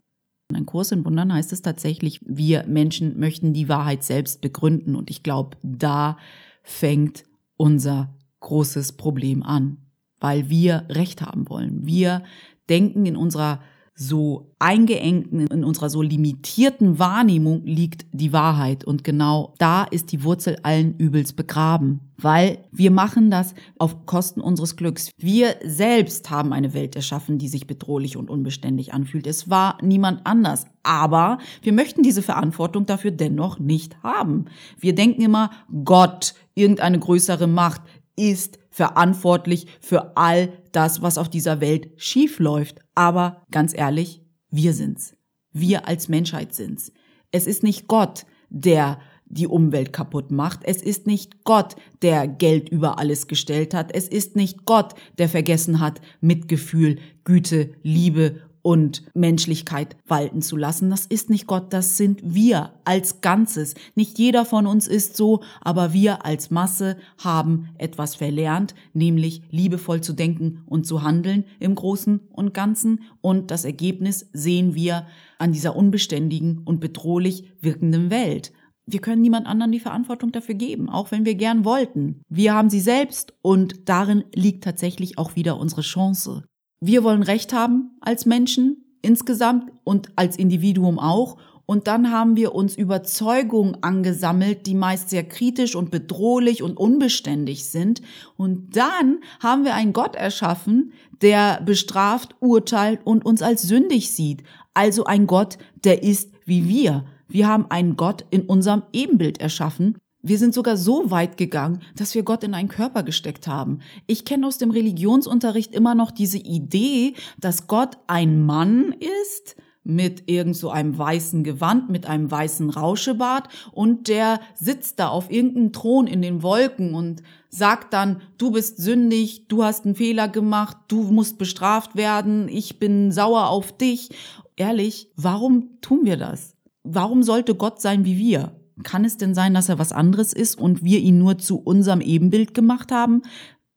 Ein 0.53 0.65
Kurs 0.65 0.91
in 0.91 1.03
Wundern 1.05 1.33
heißt 1.33 1.51
es 1.53 1.61
tatsächlich, 1.61 2.21
wir 2.23 2.65
Menschen 2.67 3.19
möchten 3.19 3.53
die 3.53 3.67
Wahrheit 3.67 4.03
selbst 4.03 4.41
begründen. 4.41 4.95
Und 4.95 5.09
ich 5.09 5.23
glaube, 5.23 5.57
da 5.63 6.17
fängt 6.61 7.25
unser 7.57 8.13
großes 8.41 8.93
Problem 8.93 9.41
an, 9.41 9.77
weil 10.19 10.49
wir 10.49 10.85
Recht 10.89 11.21
haben 11.21 11.49
wollen. 11.49 11.85
Wir 11.85 12.23
denken 12.69 13.05
in 13.05 13.15
unserer 13.15 13.59
so 13.97 14.51
eingeengten, 14.59 15.47
in 15.47 15.63
unserer 15.63 15.89
so 15.89 16.01
limitierten 16.01 16.99
Wahrnehmung 16.99 17.63
liegt 17.65 18.05
die 18.11 18.33
Wahrheit. 18.33 18.83
Und 18.83 19.05
genau 19.05 19.53
da 19.57 19.85
ist 19.85 20.11
die 20.11 20.23
Wurzel 20.23 20.57
allen 20.63 20.97
Übels 20.97 21.31
begraben. 21.31 22.01
Weil 22.17 22.59
wir 22.71 22.91
machen 22.91 23.31
das 23.31 23.55
auf 23.77 24.05
Kosten 24.05 24.41
unseres 24.41 24.75
Glücks. 24.75 25.11
Wir 25.17 25.55
selbst 25.63 26.29
haben 26.29 26.51
eine 26.51 26.73
Welt 26.73 26.95
erschaffen, 26.95 27.37
die 27.37 27.47
sich 27.47 27.67
bedrohlich 27.67 28.17
und 28.17 28.29
unbeständig 28.29 28.93
anfühlt. 28.93 29.27
Es 29.27 29.49
war 29.49 29.77
niemand 29.81 30.25
anders. 30.25 30.65
Aber 30.83 31.39
wir 31.61 31.73
möchten 31.73 32.03
diese 32.03 32.21
Verantwortung 32.21 32.85
dafür 32.85 33.11
dennoch 33.11 33.59
nicht 33.59 34.01
haben. 34.03 34.45
Wir 34.77 34.93
denken 34.93 35.21
immer, 35.21 35.51
Gott, 35.83 36.35
irgendeine 36.53 36.99
größere 36.99 37.47
Macht 37.47 37.81
ist 38.17 38.59
verantwortlich 38.75 39.67
für 39.79 40.17
all 40.17 40.51
das, 40.73 41.01
was 41.01 41.17
auf 41.17 41.29
dieser 41.29 41.61
Welt 41.61 41.91
schief 41.95 42.39
läuft. 42.39 42.79
Aber 42.93 43.41
ganz 43.49 43.73
ehrlich, 43.73 44.21
wir 44.51 44.73
sind's. 44.73 45.15
Wir 45.53 45.87
als 45.87 46.09
Menschheit 46.09 46.53
sind's. 46.53 46.91
Es 47.31 47.47
ist 47.47 47.63
nicht 47.63 47.87
Gott, 47.87 48.25
der 48.49 48.99
die 49.27 49.47
Umwelt 49.47 49.93
kaputt 49.93 50.29
macht. 50.29 50.59
Es 50.65 50.81
ist 50.81 51.07
nicht 51.07 51.45
Gott, 51.45 51.77
der 52.01 52.27
Geld 52.27 52.67
über 52.67 52.99
alles 52.99 53.27
gestellt 53.27 53.73
hat. 53.73 53.95
Es 53.95 54.09
ist 54.09 54.35
nicht 54.35 54.65
Gott, 54.65 54.93
der 55.19 55.29
vergessen 55.29 55.79
hat, 55.79 56.01
Mitgefühl, 56.19 56.99
Güte, 57.23 57.71
Liebe 57.81 58.41
und 58.65 59.03
Menschlichkeit 59.13 59.95
walten 60.07 60.41
zu 60.41 60.57
lassen. 60.57 60.89
Das 60.89 61.05
ist 61.05 61.29
nicht 61.29 61.45
Gott, 61.45 61.71
das 61.71 61.97
sind 61.97 62.21
wir 62.23 62.73
als 62.83 63.21
Ganzes. 63.21 63.75
Nicht 63.93 64.17
jeder 64.17 64.43
von 64.43 64.65
uns 64.65 64.87
ist 64.87 65.15
so, 65.15 65.43
aber 65.61 65.93
wir 65.93 66.25
als 66.25 66.49
Masse 66.49 66.97
haben 67.23 67.69
etwas 67.77 68.15
verlernt, 68.15 68.73
nämlich 68.93 69.43
liebevoll 69.51 70.01
zu 70.01 70.13
denken 70.13 70.63
und 70.65 70.87
zu 70.87 71.03
handeln 71.03 71.45
im 71.59 71.75
Großen 71.75 72.21
und 72.31 72.55
Ganzen. 72.55 73.03
Und 73.21 73.51
das 73.51 73.65
Ergebnis 73.65 74.31
sehen 74.33 74.73
wir 74.73 75.05
an 75.37 75.51
dieser 75.51 75.75
unbeständigen 75.75 76.63
und 76.65 76.79
bedrohlich 76.79 77.51
wirkenden 77.61 78.09
Welt. 78.09 78.51
Wir 78.87 78.99
können 78.99 79.21
niemand 79.21 79.45
anderen 79.45 79.73
die 79.73 79.79
Verantwortung 79.79 80.31
dafür 80.31 80.55
geben, 80.55 80.89
auch 80.89 81.11
wenn 81.11 81.23
wir 81.23 81.35
gern 81.35 81.65
wollten. 81.65 82.23
Wir 82.29 82.55
haben 82.55 82.71
sie 82.71 82.81
selbst 82.81 83.35
und 83.43 83.87
darin 83.87 84.23
liegt 84.33 84.63
tatsächlich 84.63 85.19
auch 85.19 85.35
wieder 85.35 85.59
unsere 85.59 85.81
Chance. 85.81 86.45
Wir 86.87 87.03
wollen 87.03 87.23
Recht 87.23 87.51
haben 87.51 87.97
als 87.99 88.27
Menschen 88.27 88.85
insgesamt 89.01 89.71
und 89.83 90.09
als 90.15 90.37
Individuum 90.37 90.99
auch. 90.99 91.37
Und 91.65 91.87
dann 91.87 92.11
haben 92.11 92.35
wir 92.35 92.53
uns 92.53 92.75
Überzeugungen 92.75 93.81
angesammelt, 93.81 94.67
die 94.67 94.75
meist 94.75 95.09
sehr 95.09 95.23
kritisch 95.23 95.75
und 95.75 95.89
bedrohlich 95.89 96.61
und 96.61 96.77
unbeständig 96.77 97.65
sind. 97.65 98.03
Und 98.37 98.77
dann 98.77 99.17
haben 99.39 99.65
wir 99.65 99.73
einen 99.73 99.93
Gott 99.93 100.15
erschaffen, 100.15 100.93
der 101.23 101.59
bestraft, 101.65 102.35
urteilt 102.39 102.99
und 103.03 103.25
uns 103.25 103.41
als 103.41 103.63
sündig 103.63 104.11
sieht. 104.11 104.43
Also 104.75 105.05
ein 105.05 105.25
Gott, 105.25 105.57
der 105.85 106.03
ist 106.03 106.33
wie 106.45 106.69
wir. 106.69 107.05
Wir 107.27 107.47
haben 107.47 107.65
einen 107.71 107.97
Gott 107.97 108.25
in 108.29 108.43
unserem 108.43 108.83
Ebenbild 108.93 109.39
erschaffen 109.39 109.97
wir 110.25 110.39
sind 110.39 110.55
sogar 110.55 110.75
so 110.75 111.11
weit 111.11 111.37
gegangen, 111.37 111.81
dass 111.95 112.15
wir 112.15 112.23
Gott 112.23 112.43
in 112.43 112.55
einen 112.55 112.67
Körper 112.67 113.03
gesteckt 113.03 113.47
haben. 113.47 113.79
Ich 114.07 114.25
kenne 114.25 114.47
aus 114.47 114.57
dem 114.57 114.71
Religionsunterricht 114.71 115.73
immer 115.73 115.93
noch 115.93 116.09
diese 116.09 116.39
Idee, 116.39 117.13
dass 117.39 117.67
Gott 117.67 117.99
ein 118.07 118.43
Mann 118.43 118.95
ist 118.99 119.55
mit 119.83 120.23
irgend 120.25 120.57
so 120.57 120.71
einem 120.71 120.97
weißen 120.97 121.43
Gewand, 121.43 121.91
mit 121.91 122.07
einem 122.07 122.31
weißen 122.31 122.71
Rauschebart 122.71 123.49
und 123.71 124.07
der 124.07 124.39
sitzt 124.55 124.99
da 124.99 125.09
auf 125.09 125.29
irgendeinem 125.29 125.73
Thron 125.73 126.07
in 126.07 126.23
den 126.23 126.41
Wolken 126.41 126.95
und 126.95 127.21
sagt 127.49 127.93
dann, 127.93 128.21
du 128.39 128.49
bist 128.49 128.77
sündig, 128.77 129.47
du 129.47 129.63
hast 129.63 129.85
einen 129.85 129.93
Fehler 129.93 130.27
gemacht, 130.27 130.75
du 130.87 131.03
musst 131.03 131.37
bestraft 131.37 131.95
werden, 131.95 132.49
ich 132.49 132.79
bin 132.79 133.11
sauer 133.11 133.49
auf 133.49 133.77
dich. 133.77 134.09
Ehrlich, 134.55 135.11
warum 135.15 135.79
tun 135.81 135.99
wir 136.01 136.17
das? 136.17 136.55
Warum 136.83 137.21
sollte 137.21 137.53
Gott 137.53 137.79
sein 137.79 138.05
wie 138.05 138.17
wir? 138.17 138.53
Kann 138.83 139.05
es 139.05 139.17
denn 139.17 139.33
sein, 139.33 139.53
dass 139.53 139.69
er 139.69 139.79
was 139.79 139.91
anderes 139.91 140.33
ist 140.33 140.57
und 140.57 140.83
wir 140.83 140.99
ihn 140.99 141.17
nur 141.17 141.37
zu 141.37 141.57
unserem 141.57 142.01
Ebenbild 142.01 142.53
gemacht 142.53 142.91
haben? 142.91 143.21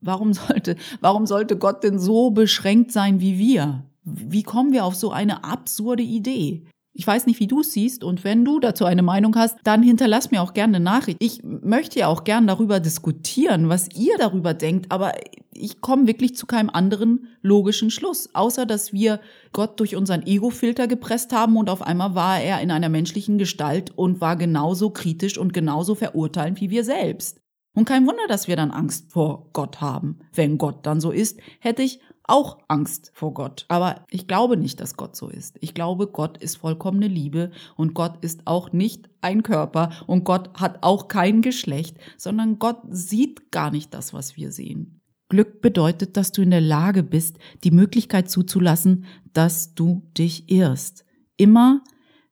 Warum 0.00 0.33
sollte, 0.33 0.76
warum 1.00 1.26
sollte 1.26 1.57
Gott 1.57 1.85
denn 1.85 1.99
so 1.99 2.31
beschränkt 2.31 2.93
sein 2.93 3.21
wie 3.21 3.38
wir? 3.38 3.85
Wie 4.05 4.43
kommen 4.43 4.73
wir 4.73 4.85
auf 4.85 4.95
so 4.95 5.11
eine 5.11 5.45
absurde 5.45 6.02
Idee? 6.02 6.64
Ich 6.99 7.07
weiß 7.07 7.26
nicht, 7.26 7.38
wie 7.38 7.47
du 7.47 7.61
es 7.61 7.73
siehst 7.73 8.02
und 8.02 8.25
wenn 8.25 8.45
du 8.45 8.59
dazu 8.59 8.85
eine 8.85 9.05
Meinung 9.05 9.37
hast, 9.37 9.57
dann 9.62 9.85
hinterlass 9.85 10.33
mir 10.33 10.43
auch 10.43 10.52
gerne 10.52 10.78
eine 10.78 10.85
Nachricht. 10.85 11.19
Ich 11.23 11.45
möchte 11.45 12.00
ja 12.00 12.09
auch 12.09 12.25
gern 12.25 12.49
darüber 12.49 12.81
diskutieren, 12.81 13.69
was 13.69 13.88
ihr 13.95 14.19
darüber 14.19 14.52
denkt, 14.52 14.90
aber 14.90 15.12
ich 15.55 15.81
komme 15.81 16.09
wirklich 16.09 16.35
zu 16.35 16.47
keinem 16.47 16.71
anderen 16.71 17.28
logischen 17.40 17.93
Schluss, 17.93 18.35
außer 18.35 18.67
dass 18.67 18.93
wir 18.93 19.21
Gott 19.52 19.78
durch 19.78 19.95
unseren 19.95 20.26
Ego-Filter 20.26 20.88
gepresst 20.88 21.33
haben 21.33 21.57
und 21.57 21.71
auf 21.71 21.83
einmal 21.83 22.17
war 22.17 22.40
er 22.40 22.61
in 22.62 22.73
einer 22.73 22.88
menschlichen 22.88 23.38
Gestalt 23.38 23.93
und 23.97 24.21
war 24.21 24.35
genauso 24.35 24.90
kritisch 24.90 25.38
und 25.38 25.52
genauso 25.52 25.95
verurteilend 25.95 26.61
wie 26.61 26.71
wir 26.71 26.83
selbst. 26.83 27.38
Und 27.78 27.85
kein 27.85 28.08
Wunder, 28.08 28.26
dass 28.26 28.49
wir 28.49 28.56
dann 28.56 28.73
Angst 28.73 29.12
vor 29.12 29.50
Gott 29.52 29.80
haben. 29.80 30.18
Wenn 30.32 30.58
Gott 30.58 30.85
dann 30.85 31.00
so 31.00 31.12
ist, 31.12 31.38
hätte 31.61 31.85
ich 31.85 32.00
auch 32.25 32.58
Angst 32.66 33.12
vor 33.14 33.32
Gott. 33.32 33.66
Aber 33.68 34.04
ich 34.11 34.26
glaube 34.26 34.56
nicht, 34.56 34.80
dass 34.80 34.97
Gott 34.97 35.14
so 35.14 35.28
ist. 35.28 35.58
Ich 35.61 35.75
glaube, 35.75 36.08
Gott 36.08 36.38
ist 36.38 36.56
vollkommene 36.56 37.06
Liebe 37.06 37.52
und 37.76 37.94
Gott 37.94 38.16
ist 38.25 38.49
auch 38.49 38.73
nicht 38.73 39.08
ein 39.20 39.44
Körper 39.44 39.90
und 40.08 40.25
Gott 40.25 40.58
hat 40.58 40.82
auch 40.82 41.06
kein 41.06 41.40
Geschlecht, 41.40 41.97
sondern 42.16 42.58
Gott 42.58 42.80
sieht 42.90 43.52
gar 43.52 43.70
nicht 43.70 43.94
das, 43.94 44.12
was 44.12 44.37
wir 44.37 44.50
sehen. 44.50 45.00
Glück 45.28 45.61
bedeutet, 45.61 46.16
dass 46.16 46.32
du 46.32 46.42
in 46.42 46.50
der 46.50 46.61
Lage 46.61 47.04
bist, 47.04 47.38
die 47.62 47.70
Möglichkeit 47.70 48.28
zuzulassen, 48.28 49.04
dass 49.35 49.76
du 49.76 50.02
dich 50.18 50.50
irrst. 50.50 51.04
Immer, 51.37 51.85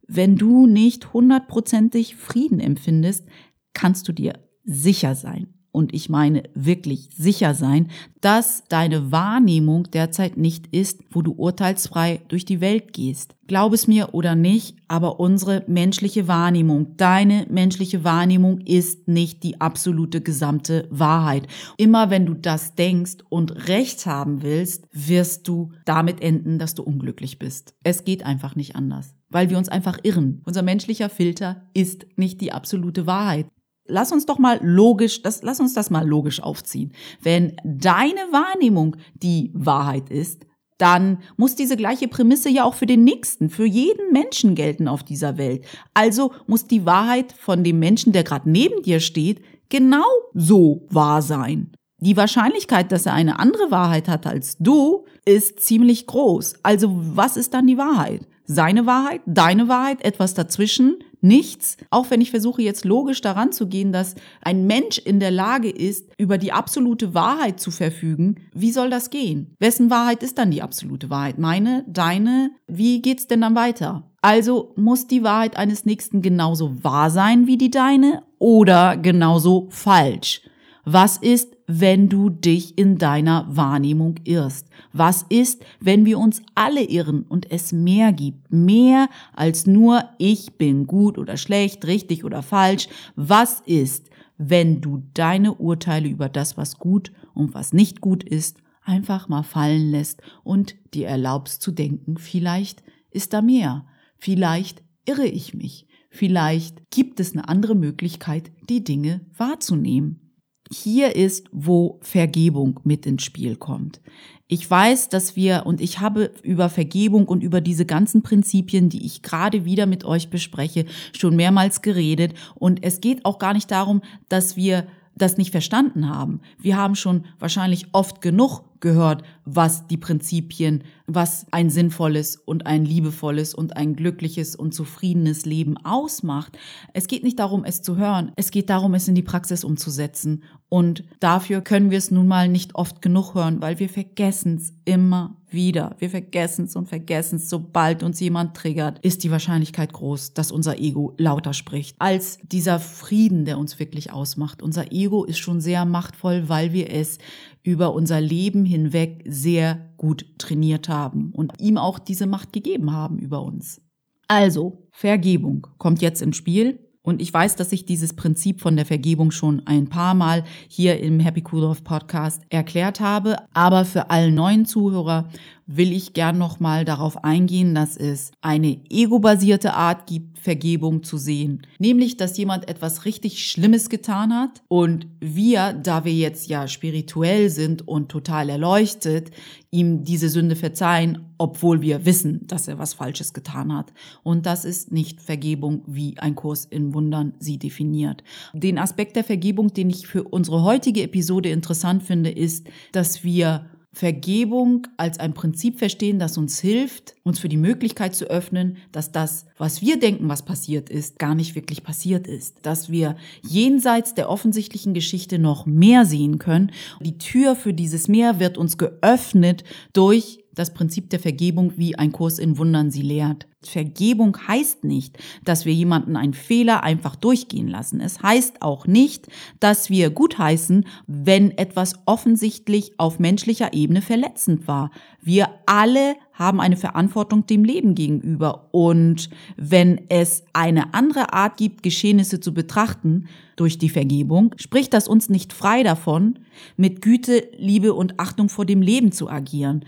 wenn 0.08 0.34
du 0.34 0.66
nicht 0.66 1.12
hundertprozentig 1.12 2.16
Frieden 2.16 2.58
empfindest, 2.58 3.28
kannst 3.74 4.08
du 4.08 4.12
dir 4.12 4.45
sicher 4.66 5.14
sein 5.14 5.56
und 5.76 5.92
ich 5.92 6.08
meine 6.08 6.44
wirklich 6.54 7.11
sicher 7.14 7.52
sein, 7.52 7.90
dass 8.23 8.64
deine 8.70 9.12
Wahrnehmung 9.12 9.90
derzeit 9.90 10.38
nicht 10.38 10.68
ist, 10.68 11.00
wo 11.11 11.20
du 11.20 11.32
urteilsfrei 11.32 12.23
durch 12.28 12.46
die 12.46 12.62
Welt 12.62 12.94
gehst. 12.94 13.37
Glaub 13.46 13.75
es 13.75 13.87
mir 13.87 14.14
oder 14.14 14.35
nicht, 14.35 14.78
aber 14.88 15.20
unsere 15.20 15.64
menschliche 15.66 16.28
Wahrnehmung, 16.28 16.96
deine 16.96 17.46
menschliche 17.50 18.04
Wahrnehmung 18.04 18.62
ist 18.62 19.06
nicht 19.06 19.42
die 19.42 19.61
absolute 19.61 20.23
gesamte 20.23 20.88
Wahrheit. 20.90 21.46
Immer 21.76 22.08
wenn 22.08 22.25
du 22.25 22.32
das 22.32 22.75
denkst 22.75 23.18
und 23.28 23.68
Recht 23.68 24.06
haben 24.06 24.40
willst, 24.40 24.88
wirst 24.92 25.46
du 25.46 25.73
damit 25.85 26.23
enden, 26.23 26.58
dass 26.58 26.75
du 26.75 26.85
unglücklich 26.85 27.38
bist. 27.38 27.75
Es 27.82 28.04
geht 28.04 28.25
einfach 28.25 28.56
nicht 28.56 28.76
anders 28.76 29.14
weil 29.28 29.50
wir 29.50 29.58
uns 29.58 29.68
einfach 29.68 29.99
irren. 30.04 30.40
Unser 30.46 30.62
menschlicher 30.62 31.11
Filter 31.11 31.66
ist 31.75 32.06
nicht 32.16 32.40
die 32.40 32.52
absolute 32.52 33.06
Wahrheit 33.06 33.46
lass 33.88 34.12
uns 34.12 34.26
doch 34.26 34.38
mal 34.38 34.59
logisch, 34.62 35.23
das, 35.23 35.43
lass 35.43 35.61
uns 35.61 35.75
das 35.75 35.90
mal 35.90 36.07
logisch 36.07 36.43
aufziehen. 36.43 36.93
Wenn 37.23 37.57
deine 37.64 38.21
Wahrnehmung 38.33 38.97
die 39.14 39.50
Wahrheit 39.55 40.11
ist, 40.11 40.47
dann 40.78 41.19
muss 41.37 41.57
diese 41.57 41.76
gleiche 41.76 42.09
Prämisse 42.09 42.50
ja 42.50 42.64
auch 42.64 42.75
für 42.75 42.87
den 42.87 43.05
Nächsten, 43.05 43.49
für 43.49 43.64
jeden 43.64 44.12
Menschen 44.12 44.55
gelten 44.55 44.88
auf 44.88 45.02
dieser 45.02 45.38
Welt. 45.38 45.64
Also 45.95 46.33
muss 46.47 46.66
die 46.66 46.85
Wahrheit 46.85 47.33
von 47.33 47.64
dem 47.64 47.78
Menschen, 47.78 48.12
der 48.12 48.25
gerade 48.25 48.50
neben 48.50 48.83
dir 48.83 49.00
steht, 49.00 49.40
genau 49.69 50.05
so 50.35 50.87
wahr 50.90 51.23
sein. 51.23 51.73
Die 51.99 52.16
Wahrscheinlichkeit, 52.16 52.93
dass 52.93 53.07
er 53.07 53.14
eine 53.14 53.38
andere 53.38 53.71
Wahrheit 53.71 54.09
hat 54.09 54.26
als 54.26 54.59
du, 54.59 55.07
ist 55.25 55.61
ziemlich 55.61 56.07
groß. 56.07 56.57
Also 56.62 56.93
was 56.95 57.38
ist 57.38 57.55
dann 57.55 57.66
die 57.66 57.78
Wahrheit? 57.78 58.26
Seine 58.45 58.87
Wahrheit, 58.87 59.23
deine 59.26 59.69
Wahrheit, 59.69 60.05
etwas 60.05 60.35
dazwischen, 60.35 60.99
nichts, 61.20 61.76
auch 61.90 62.11
wenn 62.11 62.20
ich 62.20 62.30
versuche 62.30 62.62
jetzt 62.62 62.85
logisch 62.85 63.20
daran 63.20 63.52
zu 63.52 63.66
gehen, 63.66 63.92
dass 63.92 64.14
ein 64.42 64.66
Mensch 64.66 64.99
in 64.99 65.20
der 65.20 65.30
Lage 65.30 65.70
ist, 65.70 66.11
über 66.18 66.38
die 66.38 66.52
absolute 66.52 67.14
Wahrheit 67.14 67.61
zu 67.61 67.70
verfügen, 67.70 68.37
wie 68.54 68.73
soll 68.73 68.90
das 68.90 69.11
gehen? 69.11 69.54
Wessen 69.58 69.90
Wahrheit 69.90 70.23
ist 70.23 70.38
dann 70.38 70.50
die 70.50 70.62
absolute 70.62 71.11
Wahrheit? 71.11 71.38
Meine, 71.38 71.85
deine? 71.88 72.50
Wie 72.66 73.02
geht's 73.02 73.26
denn 73.26 73.40
dann 73.40 73.54
weiter? 73.54 74.11
Also 74.23 74.73
muss 74.76 75.06
die 75.06 75.23
Wahrheit 75.23 75.56
eines 75.56 75.85
Nächsten 75.85 76.23
genauso 76.23 76.82
wahr 76.82 77.11
sein 77.11 77.46
wie 77.46 77.56
die 77.56 77.70
deine 77.70 78.23
oder 78.38 78.96
genauso 78.96 79.68
falsch? 79.70 80.42
Was 80.88 81.16
ist, 81.16 81.57
wenn 81.66 82.09
du 82.09 82.31
dich 82.31 82.78
in 82.78 82.97
deiner 82.97 83.45
Wahrnehmung 83.49 84.21
irrst? 84.23 84.69
Was 84.93 85.26
ist, 85.28 85.64
wenn 85.81 86.07
wir 86.07 86.16
uns 86.16 86.43
alle 86.55 86.85
irren 86.85 87.25
und 87.25 87.50
es 87.50 87.73
mehr 87.73 88.12
gibt? 88.12 88.52
Mehr 88.52 89.09
als 89.35 89.66
nur 89.66 90.05
ich 90.19 90.59
bin 90.59 90.87
gut 90.87 91.19
oder 91.19 91.37
schlecht, 91.38 91.88
richtig 91.88 92.23
oder 92.23 92.40
falsch. 92.40 92.87
Was 93.16 93.62
ist, 93.66 94.11
wenn 94.38 94.81
du 94.81 95.02
deine 95.12 95.55
Urteile 95.55 96.07
über 96.07 96.28
das, 96.28 96.57
was 96.57 96.78
gut 96.78 97.11
und 97.35 97.52
was 97.52 97.73
nicht 97.73 98.00
gut 98.00 98.23
ist, 98.23 98.59
einfach 98.85 99.28
mal 99.28 99.43
fallen 99.43 99.90
lässt 99.90 100.23
und 100.45 100.76
dir 100.95 101.09
erlaubst 101.09 101.62
zu 101.62 101.73
denken, 101.73 102.16
vielleicht 102.16 102.85
ist 103.11 103.33
da 103.33 103.43
mehr. 103.43 103.87
Vielleicht 104.19 104.85
irre 105.05 105.26
ich 105.26 105.52
mich. 105.52 105.88
Vielleicht 106.11 106.88
gibt 106.93 107.19
es 107.19 107.33
eine 107.33 107.49
andere 107.49 107.75
Möglichkeit, 107.75 108.52
die 108.69 108.85
Dinge 108.85 109.23
wahrzunehmen 109.37 110.21
hier 110.70 111.16
ist, 111.16 111.49
wo 111.52 111.99
Vergebung 112.02 112.80
mit 112.85 113.06
ins 113.06 113.23
Spiel 113.23 113.56
kommt. 113.56 114.00
Ich 114.49 114.68
weiß, 114.70 115.08
dass 115.08 115.35
wir, 115.35 115.64
und 115.66 115.80
ich 115.80 115.99
habe 115.99 116.30
über 116.42 116.68
Vergebung 116.68 117.26
und 117.26 117.42
über 117.42 117.61
diese 117.61 117.85
ganzen 117.85 118.23
Prinzipien, 118.23 118.88
die 118.88 119.04
ich 119.04 119.23
gerade 119.23 119.64
wieder 119.64 119.87
mit 119.87 120.04
euch 120.04 120.30
bespreche, 120.30 120.85
schon 121.12 121.35
mehrmals 121.35 121.82
geredet. 121.82 122.35
Und 122.54 122.85
es 122.85 123.00
geht 123.00 123.25
auch 123.25 123.38
gar 123.38 123.54
nicht 123.54 123.70
darum, 123.70 124.02
dass 124.28 124.56
wir 124.56 124.87
das 125.16 125.37
nicht 125.37 125.50
verstanden 125.50 126.08
haben. 126.08 126.40
Wir 126.58 126.76
haben 126.76 126.94
schon 126.94 127.25
wahrscheinlich 127.38 127.88
oft 127.92 128.20
genug 128.20 128.62
gehört, 128.80 129.23
was 129.45 129.87
die 129.87 129.97
Prinzipien, 129.97 130.85
was 131.06 131.47
ein 131.50 131.71
sinnvolles 131.71 132.37
und 132.37 132.66
ein 132.66 132.85
liebevolles 132.85 133.54
und 133.54 133.76
ein 133.76 133.95
glückliches 133.95 134.56
und 134.56 134.75
zufriedenes 134.75 135.47
Leben 135.47 135.76
ausmacht. 135.78 136.59
Es 136.92 137.06
geht 137.06 137.23
nicht 137.23 137.38
darum, 137.38 137.64
es 137.64 137.83
zu 137.83 137.97
hören, 137.97 138.33
es 138.37 138.50
geht 138.50 138.71
darum, 138.71 138.95
es 138.95 139.09
in 139.09 139.14
die 139.14 139.23
Praxis 139.23 139.64
umzusetzen. 139.64 140.42
Und 140.68 141.04
dafür 141.21 141.61
können 141.61 141.90
wir 141.90 141.99
es 141.99 142.11
nun 142.11 142.26
mal 142.26 142.49
nicht 142.49 142.75
oft 142.75 143.00
genug 143.00 143.35
hören, 143.35 143.62
weil 143.62 143.78
wir 143.78 143.88
vergessen 143.88 144.56
es 144.56 144.73
immer 144.85 145.37
wieder. 145.49 145.95
Wir 146.00 146.11
vergessen 146.11 146.64
es 146.64 146.75
und 146.75 146.88
vergessen 146.88 147.37
es. 147.37 147.49
Sobald 147.49 148.02
uns 148.02 148.18
jemand 148.18 148.56
triggert, 148.56 148.99
ist 149.04 149.23
die 149.23 149.30
Wahrscheinlichkeit 149.30 149.92
groß, 149.92 150.35
dass 150.35 150.50
unser 150.50 150.78
Ego 150.80 151.14
lauter 151.18 151.52
spricht, 151.52 151.95
als 152.00 152.38
dieser 152.42 152.80
Frieden, 152.80 153.45
der 153.45 153.59
uns 153.59 153.78
wirklich 153.78 154.12
ausmacht. 154.12 154.61
Unser 154.61 154.90
Ego 154.90 155.25
ist 155.25 155.38
schon 155.38 155.61
sehr 155.61 155.85
machtvoll, 155.85 156.49
weil 156.49 156.73
wir 156.73 156.92
es 156.92 157.18
über 157.62 157.95
unser 157.95 158.21
Leben 158.21 158.64
hinweg 158.66 159.23
sehr 159.26 159.94
gut 159.96 160.26
trainiert 160.38 160.88
haben 160.88 161.30
und 161.32 161.52
ihm 161.61 161.78
auch 161.78 161.99
diese 161.99 162.26
Macht 162.26 162.52
gegeben 162.52 162.92
haben 162.92 163.18
über 163.18 163.42
uns. 163.42 163.80
Also, 164.28 164.88
Vergebung 164.90 165.66
kommt 165.78 166.02
jetzt 166.02 166.20
ins 166.20 166.37
Spiel. 166.37 166.80
Und 167.02 167.23
ich 167.23 167.32
weiß, 167.32 167.54
dass 167.54 167.70
ich 167.70 167.87
dieses 167.87 168.16
Prinzip 168.16 168.61
von 168.61 168.75
der 168.75 168.85
Vergebung 168.85 169.30
schon 169.30 169.64
ein 169.64 169.88
paar 169.88 170.14
Mal 170.14 170.42
hier 170.66 170.99
im 170.99 171.20
Happy 171.20 171.44
Cool 171.52 171.62
Off 171.62 171.85
Podcast 171.85 172.42
erklärt 172.49 172.99
habe. 172.99 173.37
Aber 173.54 173.85
für 173.85 174.11
alle 174.11 174.32
neuen 174.32 174.66
Zuhörer 174.66 175.28
will 175.66 175.92
ich 175.92 176.12
gern 176.12 176.38
nochmal 176.38 176.85
darauf 176.85 177.25
eingehen, 177.25 177.75
dass 177.75 177.96
es 177.96 178.30
eine 178.40 178.80
ego-basierte 178.88 179.75
Art 179.75 180.06
gibt, 180.06 180.38
Vergebung 180.38 181.02
zu 181.02 181.18
sehen. 181.18 181.62
Nämlich, 181.80 182.16
dass 182.16 182.38
jemand 182.38 182.68
etwas 182.68 183.04
richtig 183.04 183.44
Schlimmes 183.44 183.90
getan 183.90 184.32
hat 184.32 184.62
und 184.68 185.08
wir, 185.18 185.73
da 185.73 186.04
wir 186.04 186.12
jetzt 186.12 186.49
ja 186.49 186.68
spirituell 186.68 187.50
sind 187.50 187.88
und 187.88 188.08
total 188.11 188.49
erleuchtet, 188.49 189.32
ihm 189.73 190.04
diese 190.04 190.28
Sünde 190.28 190.54
verzeihen, 190.54 191.26
obwohl 191.37 191.82
wir 191.82 192.06
wissen, 192.06 192.46
dass 192.46 192.68
er 192.68 192.78
was 192.78 192.94
Falsches 192.94 193.35
getan 193.35 193.75
hat. 193.76 193.92
Und 194.23 194.46
das 194.46 194.64
ist 194.64 194.92
nicht 194.92 195.20
Vergebung, 195.20 195.82
wie 195.87 196.16
ein 196.18 196.37
Kurs 196.37 196.64
in 196.64 196.94
Wundern 196.94 197.35
sie 197.40 197.58
definiert. 197.58 198.23
Den 198.54 198.78
Aspekt 198.78 199.16
der 199.16 199.25
Vergebung, 199.25 199.75
den 199.75 199.90
ich 199.90 200.06
für 200.06 200.23
unsere 200.23 200.62
heutige 200.62 201.02
Episode 201.02 201.49
interessant 201.49 202.04
finde, 202.04 202.30
ist, 202.30 202.68
dass 202.92 203.25
wir 203.25 203.66
Vergebung 203.96 204.88
als 204.98 205.18
ein 205.18 205.32
Prinzip 205.32 205.78
verstehen, 205.78 206.18
das 206.18 206.36
uns 206.36 206.60
hilft, 206.60 207.14
uns 207.24 207.38
für 207.38 207.48
die 207.48 207.56
Möglichkeit 207.56 208.14
zu 208.14 208.26
öffnen, 208.26 208.76
dass 208.92 209.10
das, 209.10 209.46
was 209.56 209.80
wir 209.80 209.98
denken, 209.98 210.28
was 210.28 210.44
passiert 210.44 210.90
ist, 210.90 211.18
gar 211.18 211.34
nicht 211.34 211.54
wirklich 211.54 211.82
passiert 211.82 212.26
ist. 212.26 212.58
Dass 212.60 212.90
wir 212.90 213.16
jenseits 213.40 214.12
der 214.12 214.28
offensichtlichen 214.28 214.92
Geschichte 214.92 215.38
noch 215.38 215.64
mehr 215.64 216.04
sehen 216.04 216.36
können. 216.36 216.72
Die 217.00 217.16
Tür 217.16 217.56
für 217.56 217.72
dieses 217.72 218.06
Meer 218.06 218.38
wird 218.38 218.58
uns 218.58 218.76
geöffnet 218.76 219.64
durch 219.94 220.44
das 220.56 220.75
Prinzip 220.75 221.10
der 221.10 221.20
Vergebung, 221.20 221.75
wie 221.76 221.96
ein 221.96 222.10
Kurs 222.10 222.40
in 222.40 222.58
Wundern 222.58 222.90
sie 222.90 223.02
lehrt. 223.02 223.46
Vergebung 223.62 224.36
heißt 224.48 224.84
nicht, 224.84 225.18
dass 225.44 225.66
wir 225.66 225.75
jemanden 225.75 226.16
einen 226.16 226.34
Fehler 226.34 226.82
einfach 226.82 227.14
durchgehen 227.14 227.68
lassen. 227.68 228.00
Es 228.00 228.22
heißt 228.22 228.62
auch 228.62 228.86
nicht, 228.86 229.28
dass 229.60 229.90
wir 229.90 230.10
gutheißen, 230.10 230.86
wenn 231.06 231.50
etwas 231.58 231.94
offensichtlich 232.06 232.92
auf 232.98 233.18
menschlicher 233.18 233.72
Ebene 233.72 234.02
verletzend 234.02 234.66
war. 234.66 234.90
Wir 235.20 235.48
alle 235.66 236.14
haben 236.32 236.60
eine 236.60 236.76
Verantwortung 236.76 237.46
dem 237.46 237.64
Leben 237.64 237.94
gegenüber. 237.94 238.68
Und 238.72 239.30
wenn 239.56 240.02
es 240.08 240.44
eine 240.52 240.94
andere 240.94 241.32
Art 241.32 241.56
gibt, 241.56 241.82
Geschehnisse 241.82 242.40
zu 242.40 242.54
betrachten 242.54 243.26
durch 243.56 243.78
die 243.78 243.88
Vergebung, 243.88 244.54
spricht 244.56 244.94
das 244.94 245.08
uns 245.08 245.28
nicht 245.28 245.52
frei 245.52 245.82
davon, 245.82 246.38
mit 246.76 247.02
Güte, 247.02 247.48
Liebe 247.58 247.94
und 247.94 248.20
Achtung 248.20 248.48
vor 248.48 248.64
dem 248.64 248.80
Leben 248.80 249.12
zu 249.12 249.28
agieren. 249.28 249.84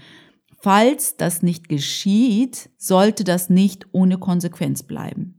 Falls 0.60 1.16
das 1.16 1.42
nicht 1.42 1.68
geschieht, 1.68 2.70
sollte 2.76 3.24
das 3.24 3.48
nicht 3.48 3.86
ohne 3.92 4.18
Konsequenz 4.18 4.82
bleiben. 4.82 5.38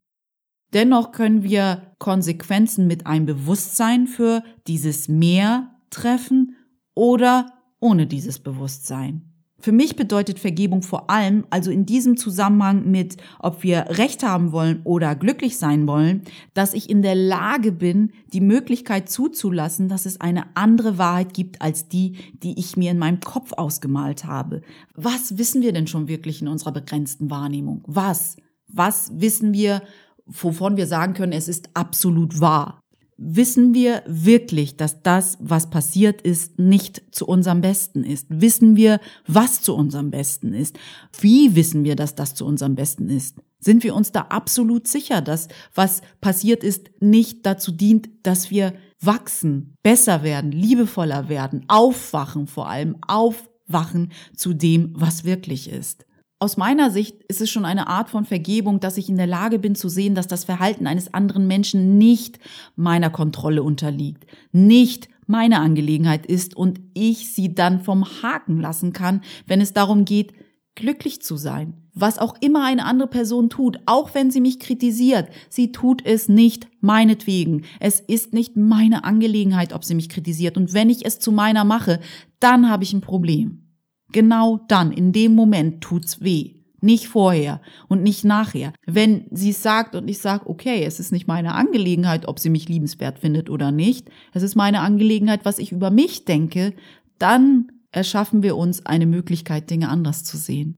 Dennoch 0.74 1.12
können 1.12 1.44
wir 1.44 1.94
Konsequenzen 1.98 2.88
mit 2.88 3.06
einem 3.06 3.26
Bewusstsein 3.26 4.08
für 4.08 4.44
dieses 4.68 5.08
Mehr 5.08 5.76
treffen 5.90 6.56
oder 6.94 7.52
ohne 7.80 8.08
dieses 8.08 8.40
Bewusstsein. 8.40 9.29
Für 9.60 9.72
mich 9.74 9.96
bedeutet 9.96 10.40
Vergebung 10.40 10.82
vor 10.82 11.10
allem, 11.10 11.46
also 11.50 11.70
in 11.70 11.86
diesem 11.86 12.16
Zusammenhang 12.16 12.90
mit, 12.90 13.18
ob 13.40 13.62
wir 13.64 13.86
Recht 13.90 14.24
haben 14.24 14.52
wollen 14.54 14.82
oder 14.86 15.16
glücklich 15.16 15.58
sein 15.58 15.86
wollen, 15.86 16.22
dass 16.54 16.74
ich 16.74 16.90
in 16.90 17.02
der 17.02 17.16
Lage 17.16 17.72
bin, 17.72 18.12
die 18.32 18.42
Möglichkeit 18.42 19.10
zuzulassen, 19.10 19.90
dass 19.90 20.06
es 20.06 20.22
eine 20.22 20.56
andere 20.56 20.98
Wahrheit 20.98 21.34
gibt 21.34 21.62
als 21.62 21.90
die, 21.90 22.14
die 22.42 22.58
ich 22.58 22.78
mir 22.78 22.92
in 22.92 23.00
meinem 23.00 23.20
Kopf 23.20 23.52
ausgemalt 23.54 24.26
habe. 24.26 24.62
Was 24.96 25.38
wissen 25.38 25.62
wir 25.62 25.74
denn 25.74 25.88
schon 25.88 26.08
wirklich 26.08 26.42
in 26.42 26.48
unserer 26.48 26.72
begrenzten 26.72 27.30
Wahrnehmung? 27.30 27.84
Was? 27.86 28.38
Was 28.68 29.12
wissen 29.20 29.52
wir, 29.52 29.82
wovon 30.26 30.78
wir 30.78 30.88
sagen 30.88 31.14
können, 31.14 31.34
es 31.34 31.48
ist 31.48 31.70
absolut 31.74 32.40
wahr? 32.40 32.80
Wissen 33.22 33.74
wir 33.74 34.02
wirklich, 34.08 34.78
dass 34.78 35.04
das, 35.04 35.38
was 35.42 35.70
passiert 35.70 36.22
ist, 36.22 36.58
nicht 36.58 37.04
zu 37.12 37.28
unserem 37.28 37.60
Besten 37.60 38.06
ist? 38.06 38.28
Wissen 38.30 38.78
wir, 38.78 39.02
was 39.28 39.62
zu 39.62 39.76
unserem 39.76 40.10
Besten 40.10 40.54
ist? 40.54 40.80
Wie 41.20 41.54
wissen 41.54 41.84
wir, 41.84 41.98
dass 41.98 42.16
das 42.16 42.34
zu 42.34 42.46
unserem 42.46 42.76
Besten 42.76 43.10
ist? 43.10 43.36
Sind 43.60 43.84
wir 43.84 43.94
uns 43.94 44.14
da 44.14 44.22
absolut 44.22 44.88
sicher, 44.88 45.20
dass 45.20 45.50
was 45.76 46.02
passiert 46.22 46.64
ist, 46.64 46.92
nicht 47.02 47.46
dazu 47.46 47.74
dient, 47.74 48.10
dass 48.24 48.52
wir 48.52 48.74
wachsen, 49.02 49.76
besser 49.84 50.24
werden, 50.24 50.54
liebevoller 50.54 51.28
werden, 51.28 51.66
aufwachen 51.68 52.48
vor 52.48 52.70
allem, 52.70 52.96
aufwachen 53.06 54.14
zu 54.34 54.54
dem, 54.54 54.94
was 54.96 55.26
wirklich 55.26 55.70
ist? 55.70 56.06
Aus 56.42 56.56
meiner 56.56 56.90
Sicht 56.90 57.22
ist 57.28 57.42
es 57.42 57.50
schon 57.50 57.66
eine 57.66 57.88
Art 57.88 58.10
von 58.10 58.24
Vergebung, 58.24 58.80
dass 58.80 58.96
ich 58.96 59.10
in 59.10 59.18
der 59.18 59.28
Lage 59.28 59.60
bin 59.60 59.76
zu 59.76 59.90
sehen, 59.90 60.16
dass 60.16 60.28
das 60.28 60.46
Verhalten 60.46 60.88
eines 60.88 61.14
anderen 61.14 61.48
Menschen 61.48 61.98
nicht 61.98 62.40
meiner 62.78 63.10
Kontrolle 63.10 63.62
unterliegt, 63.62 64.26
nicht 64.54 65.10
meine 65.28 65.60
Angelegenheit 65.60 66.26
ist 66.26 66.56
und 66.56 66.80
ich 66.94 67.34
sie 67.34 67.54
dann 67.54 67.82
vom 67.82 68.06
Haken 68.24 68.62
lassen 68.62 68.94
kann, 68.94 69.22
wenn 69.48 69.60
es 69.60 69.74
darum 69.74 70.06
geht, 70.06 70.34
glücklich 70.76 71.22
zu 71.22 71.36
sein. 71.36 71.74
Was 71.94 72.18
auch 72.18 72.36
immer 72.40 72.66
eine 72.66 72.86
andere 72.86 73.10
Person 73.10 73.50
tut, 73.50 73.78
auch 73.86 74.16
wenn 74.16 74.32
sie 74.32 74.40
mich 74.40 74.62
kritisiert, 74.62 75.28
sie 75.50 75.74
tut 75.74 76.06
es 76.06 76.30
nicht 76.30 76.70
meinetwegen. 76.80 77.66
Es 77.82 78.00
ist 78.00 78.32
nicht 78.32 78.56
meine 78.56 79.04
Angelegenheit, 79.04 79.74
ob 79.74 79.84
sie 79.84 79.96
mich 79.96 80.08
kritisiert. 80.08 80.56
Und 80.56 80.74
wenn 80.74 80.90
ich 80.90 81.06
es 81.06 81.20
zu 81.20 81.34
meiner 81.34 81.66
mache, 81.66 82.00
dann 82.40 82.70
habe 82.70 82.86
ich 82.86 82.94
ein 82.94 83.02
Problem. 83.02 83.69
Genau 84.12 84.60
dann, 84.68 84.92
in 84.92 85.12
dem 85.12 85.36
Moment 85.36 85.82
tut's 85.82 86.22
weh. 86.22 86.56
Nicht 86.82 87.08
vorher 87.08 87.62
und 87.90 88.04
nicht 88.04 88.24
nachher. 88.24 88.74
Wenn 88.86 89.26
sie 89.32 89.52
sagt 89.52 89.96
und 89.96 90.08
ich 90.08 90.20
sage, 90.20 90.50
okay, 90.50 90.84
es 90.86 91.00
ist 91.00 91.12
nicht 91.12 91.28
meine 91.28 91.54
Angelegenheit, 91.54 92.28
ob 92.28 92.40
sie 92.40 92.50
mich 92.50 92.70
liebenswert 92.70 93.20
findet 93.20 93.50
oder 93.50 93.72
nicht, 93.72 94.10
es 94.34 94.44
ist 94.44 94.56
meine 94.56 94.80
Angelegenheit, 94.80 95.44
was 95.44 95.60
ich 95.60 95.74
über 95.74 95.92
mich 95.92 96.24
denke, 96.24 96.74
dann 97.18 97.68
erschaffen 97.92 98.44
wir 98.44 98.56
uns 98.56 98.86
eine 98.86 99.08
Möglichkeit, 99.08 99.70
Dinge 99.70 99.90
anders 99.90 100.24
zu 100.24 100.38
sehen. 100.38 100.78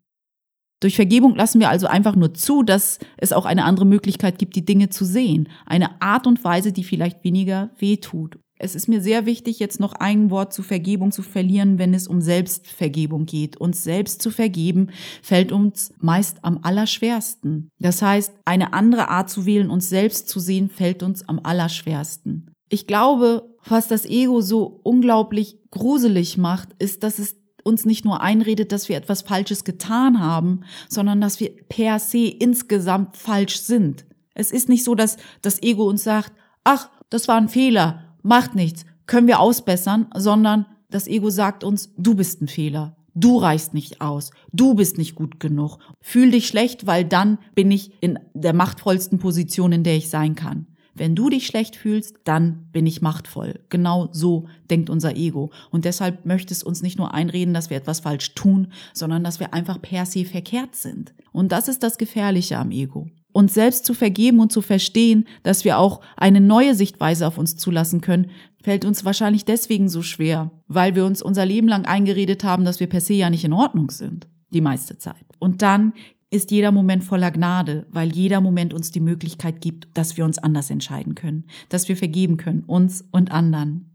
Durch 0.79 0.95
Vergebung 0.95 1.35
lassen 1.35 1.59
wir 1.59 1.69
also 1.69 1.85
einfach 1.85 2.15
nur 2.15 2.33
zu, 2.33 2.63
dass 2.63 2.97
es 3.17 3.31
auch 3.33 3.45
eine 3.45 3.65
andere 3.65 3.85
Möglichkeit 3.85 4.39
gibt, 4.39 4.55
die 4.55 4.65
Dinge 4.65 4.89
zu 4.89 5.05
sehen. 5.05 5.49
Eine 5.67 6.01
Art 6.01 6.25
und 6.25 6.43
Weise, 6.43 6.71
die 6.71 6.83
vielleicht 6.83 7.23
weniger 7.23 7.69
weh 7.77 7.97
tut 7.97 8.39
es 8.63 8.75
ist 8.75 8.87
mir 8.87 9.01
sehr 9.01 9.25
wichtig, 9.25 9.57
jetzt 9.57 9.79
noch 9.79 9.93
ein 9.93 10.29
Wort 10.29 10.53
zu 10.53 10.61
Vergebung 10.61 11.11
zu 11.11 11.23
verlieren, 11.23 11.79
wenn 11.79 11.95
es 11.95 12.07
um 12.07 12.21
Selbstvergebung 12.21 13.25
geht. 13.25 13.57
Uns 13.57 13.83
selbst 13.83 14.21
zu 14.21 14.29
vergeben 14.29 14.91
fällt 15.23 15.51
uns 15.51 15.91
meist 15.97 16.37
am 16.43 16.59
allerschwersten. 16.61 17.71
Das 17.79 18.03
heißt, 18.03 18.31
eine 18.45 18.73
andere 18.73 19.09
Art 19.09 19.31
zu 19.31 19.47
wählen, 19.47 19.71
uns 19.71 19.89
selbst 19.89 20.29
zu 20.29 20.39
sehen, 20.39 20.69
fällt 20.69 21.01
uns 21.01 21.27
am 21.27 21.39
allerschwersten. 21.41 22.51
Ich 22.69 22.85
glaube, 22.85 23.49
was 23.65 23.87
das 23.87 24.05
Ego 24.05 24.41
so 24.41 24.79
unglaublich 24.83 25.57
gruselig 25.71 26.37
macht, 26.37 26.69
ist, 26.77 27.01
dass 27.01 27.17
es 27.17 27.37
uns 27.63 27.85
nicht 27.85 28.05
nur 28.05 28.21
einredet, 28.21 28.71
dass 28.71 28.89
wir 28.89 28.97
etwas 28.97 29.23
Falsches 29.23 29.63
getan 29.63 30.19
haben, 30.19 30.61
sondern 30.87 31.19
dass 31.19 31.39
wir 31.39 31.49
per 31.67 31.97
se 31.97 32.27
insgesamt 32.27 33.17
falsch 33.17 33.59
sind. 33.61 34.05
Es 34.35 34.51
ist 34.51 34.69
nicht 34.69 34.83
so, 34.83 34.93
dass 34.93 35.17
das 35.41 35.63
Ego 35.63 35.89
uns 35.89 36.03
sagt, 36.03 36.33
ach, 36.63 36.91
das 37.09 37.27
war 37.27 37.37
ein 37.37 37.49
Fehler 37.49 38.10
macht 38.23 38.55
nichts, 38.55 38.85
können 39.05 39.27
wir 39.27 39.39
ausbessern, 39.39 40.07
sondern 40.15 40.65
das 40.89 41.07
Ego 41.07 41.29
sagt 41.29 41.63
uns, 41.63 41.93
du 41.97 42.15
bist 42.15 42.41
ein 42.41 42.47
Fehler. 42.47 42.95
Du 43.13 43.37
reichst 43.37 43.73
nicht 43.73 43.99
aus. 43.99 44.31
Du 44.53 44.73
bist 44.73 44.97
nicht 44.97 45.15
gut 45.15 45.39
genug. 45.39 45.79
Fühl 46.01 46.31
dich 46.31 46.47
schlecht, 46.47 46.87
weil 46.87 47.03
dann 47.03 47.39
bin 47.55 47.69
ich 47.71 47.91
in 48.01 48.19
der 48.33 48.53
machtvollsten 48.53 49.19
Position, 49.19 49.73
in 49.73 49.83
der 49.83 49.97
ich 49.97 50.09
sein 50.09 50.35
kann. 50.35 50.67
wenn 50.93 51.15
du 51.15 51.29
dich 51.29 51.47
schlecht 51.47 51.75
fühlst, 51.75 52.17
dann 52.25 52.67
bin 52.71 52.85
ich 52.85 53.01
machtvoll. 53.01 53.61
Genau 53.69 54.09
so 54.11 54.47
denkt 54.69 54.89
unser 54.89 55.15
Ego. 55.15 55.51
Und 55.71 55.85
deshalb 55.85 56.25
möchte 56.25 56.53
es 56.53 56.63
uns 56.63 56.81
nicht 56.81 56.97
nur 56.97 57.13
einreden, 57.13 57.53
dass 57.53 57.69
wir 57.69 57.77
etwas 57.77 58.01
falsch 58.01 58.35
tun, 58.35 58.67
sondern 58.93 59.23
dass 59.23 59.39
wir 59.39 59.53
einfach 59.53 59.81
per 59.81 60.05
se 60.05 60.25
verkehrt 60.25 60.75
sind. 60.75 61.13
Und 61.31 61.51
das 61.51 61.67
ist 61.67 61.83
das 61.83 61.97
Gefährliche 61.97 62.57
am 62.57 62.71
Ego. 62.71 63.07
Uns 63.33 63.53
selbst 63.53 63.85
zu 63.85 63.93
vergeben 63.93 64.39
und 64.39 64.51
zu 64.51 64.61
verstehen, 64.61 65.25
dass 65.43 65.63
wir 65.63 65.77
auch 65.77 66.01
eine 66.17 66.41
neue 66.41 66.75
Sichtweise 66.75 67.27
auf 67.27 67.37
uns 67.37 67.55
zulassen 67.55 68.01
können, 68.01 68.29
fällt 68.61 68.85
uns 68.85 69.05
wahrscheinlich 69.05 69.45
deswegen 69.45 69.89
so 69.89 70.01
schwer, 70.01 70.51
weil 70.67 70.95
wir 70.95 71.05
uns 71.05 71.21
unser 71.21 71.45
Leben 71.45 71.67
lang 71.67 71.85
eingeredet 71.85 72.43
haben, 72.43 72.65
dass 72.65 72.79
wir 72.79 72.87
per 72.87 73.01
se 73.01 73.13
ja 73.13 73.29
nicht 73.29 73.43
in 73.43 73.53
Ordnung 73.53 73.89
sind. 73.89 74.27
Die 74.53 74.61
meiste 74.61 74.97
Zeit. 74.97 75.25
Und 75.39 75.61
dann 75.61 75.93
ist 76.29 76.51
jeder 76.51 76.71
Moment 76.71 77.03
voller 77.03 77.29
Gnade, 77.29 77.85
weil 77.91 78.11
jeder 78.11 78.39
Moment 78.39 78.73
uns 78.73 78.91
die 78.91 79.01
Möglichkeit 79.01 79.61
gibt, 79.61 79.89
dass 79.93 80.15
wir 80.17 80.25
uns 80.25 80.37
anders 80.37 80.69
entscheiden 80.69 81.13
können, 81.13 81.45
dass 81.69 81.89
wir 81.89 81.97
vergeben 81.97 82.37
können, 82.37 82.63
uns 82.63 83.03
und 83.11 83.31
anderen. 83.31 83.90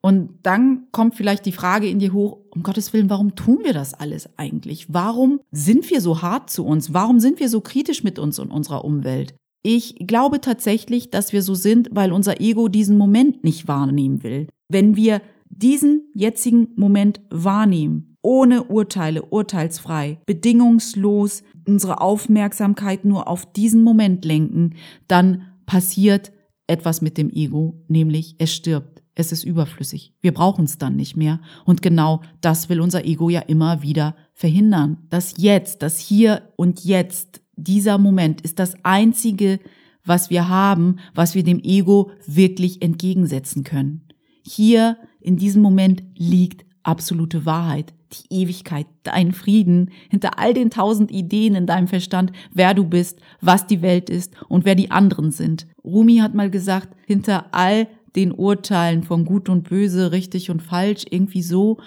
Und 0.00 0.38
dann 0.44 0.86
kommt 0.92 1.16
vielleicht 1.16 1.44
die 1.44 1.52
Frage 1.52 1.88
in 1.88 1.98
dir 1.98 2.12
hoch, 2.12 2.38
um 2.50 2.62
Gottes 2.62 2.92
Willen, 2.92 3.10
warum 3.10 3.34
tun 3.34 3.60
wir 3.64 3.72
das 3.72 3.94
alles 3.94 4.28
eigentlich? 4.38 4.92
Warum 4.92 5.40
sind 5.50 5.90
wir 5.90 6.00
so 6.00 6.22
hart 6.22 6.50
zu 6.50 6.64
uns? 6.64 6.94
Warum 6.94 7.18
sind 7.18 7.40
wir 7.40 7.48
so 7.48 7.60
kritisch 7.60 8.04
mit 8.04 8.18
uns 8.18 8.38
und 8.38 8.50
unserer 8.50 8.84
Umwelt? 8.84 9.34
Ich 9.62 9.96
glaube 10.06 10.40
tatsächlich, 10.40 11.10
dass 11.10 11.32
wir 11.32 11.42
so 11.42 11.54
sind, 11.54 11.88
weil 11.92 12.12
unser 12.12 12.40
Ego 12.40 12.68
diesen 12.68 12.96
Moment 12.96 13.42
nicht 13.42 13.66
wahrnehmen 13.66 14.22
will. 14.22 14.46
Wenn 14.68 14.94
wir 14.94 15.20
diesen 15.50 16.10
jetzigen 16.14 16.68
Moment 16.76 17.20
wahrnehmen, 17.30 18.16
ohne 18.22 18.64
Urteile, 18.64 19.22
urteilsfrei, 19.22 20.20
bedingungslos, 20.26 21.42
unsere 21.66 22.00
Aufmerksamkeit 22.00 23.04
nur 23.04 23.26
auf 23.26 23.52
diesen 23.52 23.82
Moment 23.82 24.24
lenken, 24.24 24.74
dann 25.08 25.42
passiert 25.66 26.32
etwas 26.66 27.00
mit 27.00 27.18
dem 27.18 27.30
Ego, 27.30 27.82
nämlich 27.88 28.36
es 28.38 28.52
stirbt. 28.52 28.97
Es 29.18 29.32
ist 29.32 29.42
überflüssig. 29.42 30.12
Wir 30.20 30.32
brauchen 30.32 30.64
es 30.64 30.78
dann 30.78 30.94
nicht 30.94 31.16
mehr. 31.16 31.40
Und 31.64 31.82
genau 31.82 32.22
das 32.40 32.68
will 32.68 32.80
unser 32.80 33.04
Ego 33.04 33.28
ja 33.28 33.40
immer 33.40 33.82
wieder 33.82 34.14
verhindern. 34.32 34.98
Das 35.10 35.34
Jetzt, 35.38 35.82
das 35.82 35.98
Hier 35.98 36.52
und 36.54 36.84
Jetzt, 36.84 37.40
dieser 37.56 37.98
Moment 37.98 38.42
ist 38.42 38.60
das 38.60 38.76
einzige, 38.84 39.58
was 40.04 40.30
wir 40.30 40.48
haben, 40.48 41.00
was 41.16 41.34
wir 41.34 41.42
dem 41.42 41.58
Ego 41.58 42.12
wirklich 42.28 42.80
entgegensetzen 42.80 43.64
können. 43.64 44.04
Hier 44.46 44.96
in 45.20 45.36
diesem 45.36 45.62
Moment 45.62 46.04
liegt 46.14 46.64
absolute 46.84 47.44
Wahrheit 47.44 47.92
die 48.12 48.42
Ewigkeit, 48.42 48.86
dein 49.02 49.32
Frieden, 49.32 49.90
hinter 50.08 50.38
all 50.38 50.54
den 50.54 50.70
tausend 50.70 51.10
Ideen 51.10 51.54
in 51.54 51.66
deinem 51.66 51.88
Verstand, 51.88 52.32
wer 52.52 52.72
du 52.72 52.84
bist, 52.84 53.18
was 53.40 53.66
die 53.66 53.82
Welt 53.82 54.08
ist 54.08 54.32
und 54.48 54.64
wer 54.64 54.74
die 54.74 54.90
anderen 54.90 55.30
sind. 55.30 55.66
Rumi 55.84 56.18
hat 56.18 56.34
mal 56.34 56.50
gesagt, 56.50 56.96
hinter 57.06 57.46
all 57.52 57.86
den 58.18 58.32
Urteilen 58.32 59.04
von 59.04 59.24
gut 59.24 59.48
und 59.48 59.68
böse, 59.68 60.10
richtig 60.10 60.50
und 60.50 60.60
falsch, 60.60 61.04
irgendwie 61.08 61.42
so, 61.42 61.78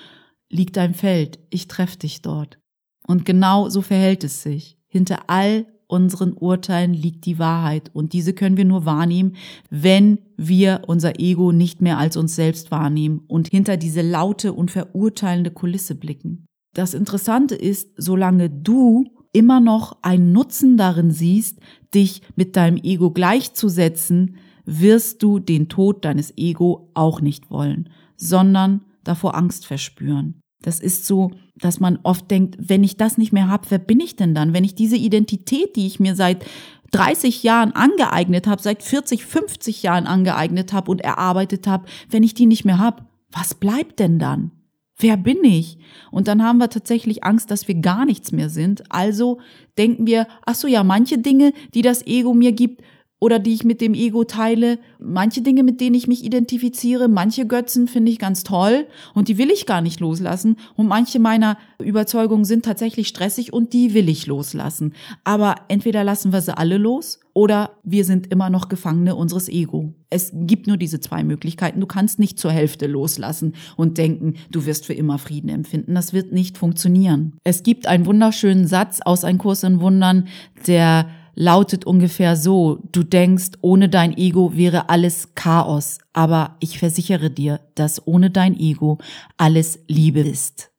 liegt 0.50 0.78
ein 0.78 0.94
Feld. 0.94 1.40
Ich 1.50 1.68
treffe 1.68 1.98
dich 1.98 2.22
dort. 2.22 2.58
Und 3.06 3.26
genau 3.26 3.68
so 3.68 3.82
verhält 3.82 4.24
es 4.24 4.42
sich. 4.42 4.78
Hinter 4.88 5.30
all 5.30 5.66
unseren 5.88 6.32
Urteilen 6.32 6.94
liegt 6.94 7.26
die 7.26 7.38
Wahrheit 7.38 7.92
und 7.92 8.14
diese 8.14 8.32
können 8.32 8.56
wir 8.56 8.64
nur 8.64 8.86
wahrnehmen, 8.86 9.36
wenn 9.70 10.20
wir 10.38 10.84
unser 10.88 11.20
Ego 11.20 11.52
nicht 11.52 11.82
mehr 11.82 11.98
als 11.98 12.16
uns 12.16 12.34
selbst 12.38 12.72
wahrnehmen 12.72 13.26
und 13.28 13.50
hinter 13.50 13.76
diese 13.76 14.02
laute 14.02 14.54
und 14.54 14.72
verurteilende 14.72 15.52
Kulisse 15.52 15.96
blicken. 15.96 16.46
Das 16.74 16.94
Interessante 16.94 17.56
ist, 17.56 17.90
solange 17.98 18.50
du 18.50 19.04
immer 19.34 19.60
noch 19.60 19.98
einen 20.02 20.32
Nutzen 20.32 20.78
darin 20.78 21.12
siehst, 21.12 21.60
dich 21.94 22.22
mit 22.38 22.56
deinem 22.56 22.78
Ego 22.78 23.12
gleichzusetzen, 23.12 24.38
wirst 24.66 25.24
du 25.24 25.40
den 25.40 25.70
Tod 25.70 26.06
deines 26.06 26.38
Ego 26.38 26.90
auch 26.94 27.22
nicht 27.22 27.50
wollen, 27.50 27.90
sondern 28.16 28.82
davor 29.04 29.36
Angst 29.36 29.66
verspüren. 29.66 30.42
Das 30.62 30.80
ist 30.80 31.08
so, 31.08 31.32
dass 31.56 31.80
man 31.80 32.00
oft 32.04 32.30
denkt, 32.30 32.56
wenn 32.60 32.84
ich 32.84 32.98
das 32.98 33.18
nicht 33.18 33.34
mehr 33.34 33.48
habe, 33.48 33.66
wer 33.70 33.80
bin 33.80 34.00
ich 34.00 34.16
denn 34.16 34.36
dann? 34.36 34.54
Wenn 34.54 34.64
ich 34.64 34.76
diese 34.76 34.96
Identität, 34.96 35.76
die 35.76 35.88
ich 35.88 36.00
mir 36.00 36.16
seit 36.16 36.46
30 36.92 37.42
Jahren 37.44 37.72
angeeignet 37.72 38.48
habe, 38.48 38.62
seit 38.62 38.84
40, 38.84 39.26
50 39.26 39.82
Jahren 39.84 40.06
angeeignet 40.06 40.74
habe 40.74 40.92
und 40.92 41.02
erarbeitet 41.02 41.66
habe, 41.68 41.86
wenn 42.10 42.24
ich 42.24 42.34
die 42.34 42.46
nicht 42.46 42.66
mehr 42.66 42.80
habe, 42.80 43.04
was 43.32 43.56
bleibt 43.56 44.00
denn 44.00 44.20
dann? 44.20 44.52
Wer 44.98 45.18
bin 45.18 45.44
ich? 45.44 45.80
Und 46.12 46.28
dann 46.28 46.44
haben 46.44 46.60
wir 46.60 46.70
tatsächlich 46.70 47.24
Angst, 47.24 47.50
dass 47.50 47.68
wir 47.68 47.76
gar 47.76 48.06
nichts 48.06 48.32
mehr 48.32 48.50
sind. 48.50 48.84
Also 48.92 49.40
denken 49.78 50.06
wir, 50.06 50.28
ach 50.46 50.54
so 50.54 50.68
ja, 50.68 50.84
manche 50.84 51.18
Dinge, 51.18 51.54
die 51.74 51.82
das 51.82 52.06
Ego 52.06 52.36
mir 52.36 52.52
gibt, 52.52 52.84
oder 53.22 53.38
die 53.38 53.54
ich 53.54 53.64
mit 53.64 53.82
dem 53.82 53.94
Ego 53.94 54.24
teile. 54.24 54.80
Manche 55.00 55.42
Dinge, 55.42 55.62
mit 55.62 55.80
denen 55.80 55.96
ich 55.96 56.08
mich 56.08 56.26
identifiziere, 56.26 57.08
manche 57.08 57.46
Götzen 57.46 57.88
finde 57.88 58.12
ich 58.12 58.18
ganz 58.18 58.44
toll 58.44 58.88
und 59.14 59.28
die 59.28 59.38
will 59.38 59.52
ich 59.52 59.68
gar 59.68 59.82
nicht 59.82 60.00
loslassen. 60.00 60.58
Und 60.76 60.88
manche 60.88 61.20
meiner 61.20 61.58
Überzeugungen 61.80 62.46
sind 62.46 62.66
tatsächlich 62.66 63.08
stressig 63.08 63.54
und 63.54 63.74
die 63.74 63.94
will 63.94 64.10
ich 64.10 64.26
loslassen. 64.26 64.96
Aber 65.24 65.56
entweder 65.68 66.04
lassen 66.04 66.34
wir 66.34 66.42
sie 66.42 66.58
alle 66.58 66.78
los 66.78 67.20
oder 67.34 67.78
wir 67.84 68.06
sind 68.06 68.32
immer 68.32 68.50
noch 68.50 68.70
Gefangene 68.70 69.16
unseres 69.16 69.50
Ego. 69.50 69.94
Es 70.10 70.32
gibt 70.34 70.66
nur 70.66 70.78
diese 70.78 71.00
zwei 71.00 71.24
Möglichkeiten. 71.24 71.80
Du 71.80 71.86
kannst 71.86 72.18
nicht 72.18 72.40
zur 72.40 72.52
Hälfte 72.52 72.88
loslassen 72.88 73.54
und 73.78 74.00
denken, 74.00 74.34
du 74.50 74.66
wirst 74.66 74.88
für 74.88 74.94
immer 74.94 75.20
Frieden 75.20 75.50
empfinden. 75.50 75.94
Das 75.94 76.12
wird 76.12 76.32
nicht 76.34 76.58
funktionieren. 76.58 77.34
Es 77.44 77.62
gibt 77.62 77.86
einen 77.86 78.08
wunderschönen 78.08 78.66
Satz 78.66 79.00
aus 79.06 79.24
Ein 79.24 79.38
Kurs 79.38 79.62
in 79.62 79.80
Wundern, 79.80 80.28
der 80.66 81.06
lautet 81.36 81.86
ungefähr 81.86 82.36
so, 82.36 82.80
du 82.92 83.04
denkst, 83.04 83.52
ohne 83.62 83.90
dein 83.90 84.18
Ego 84.18 84.56
wäre 84.56 84.90
alles 84.90 85.34
Chaos, 85.36 86.00
aber 86.14 86.58
ich 86.60 86.80
versichere 86.80 87.30
dir, 87.30 87.60
dass 87.76 88.06
ohne 88.06 88.30
dein 88.30 88.58
Ego 88.60 88.98
alles 89.38 89.80
Liebe 89.88 90.22
ist. 90.22 90.72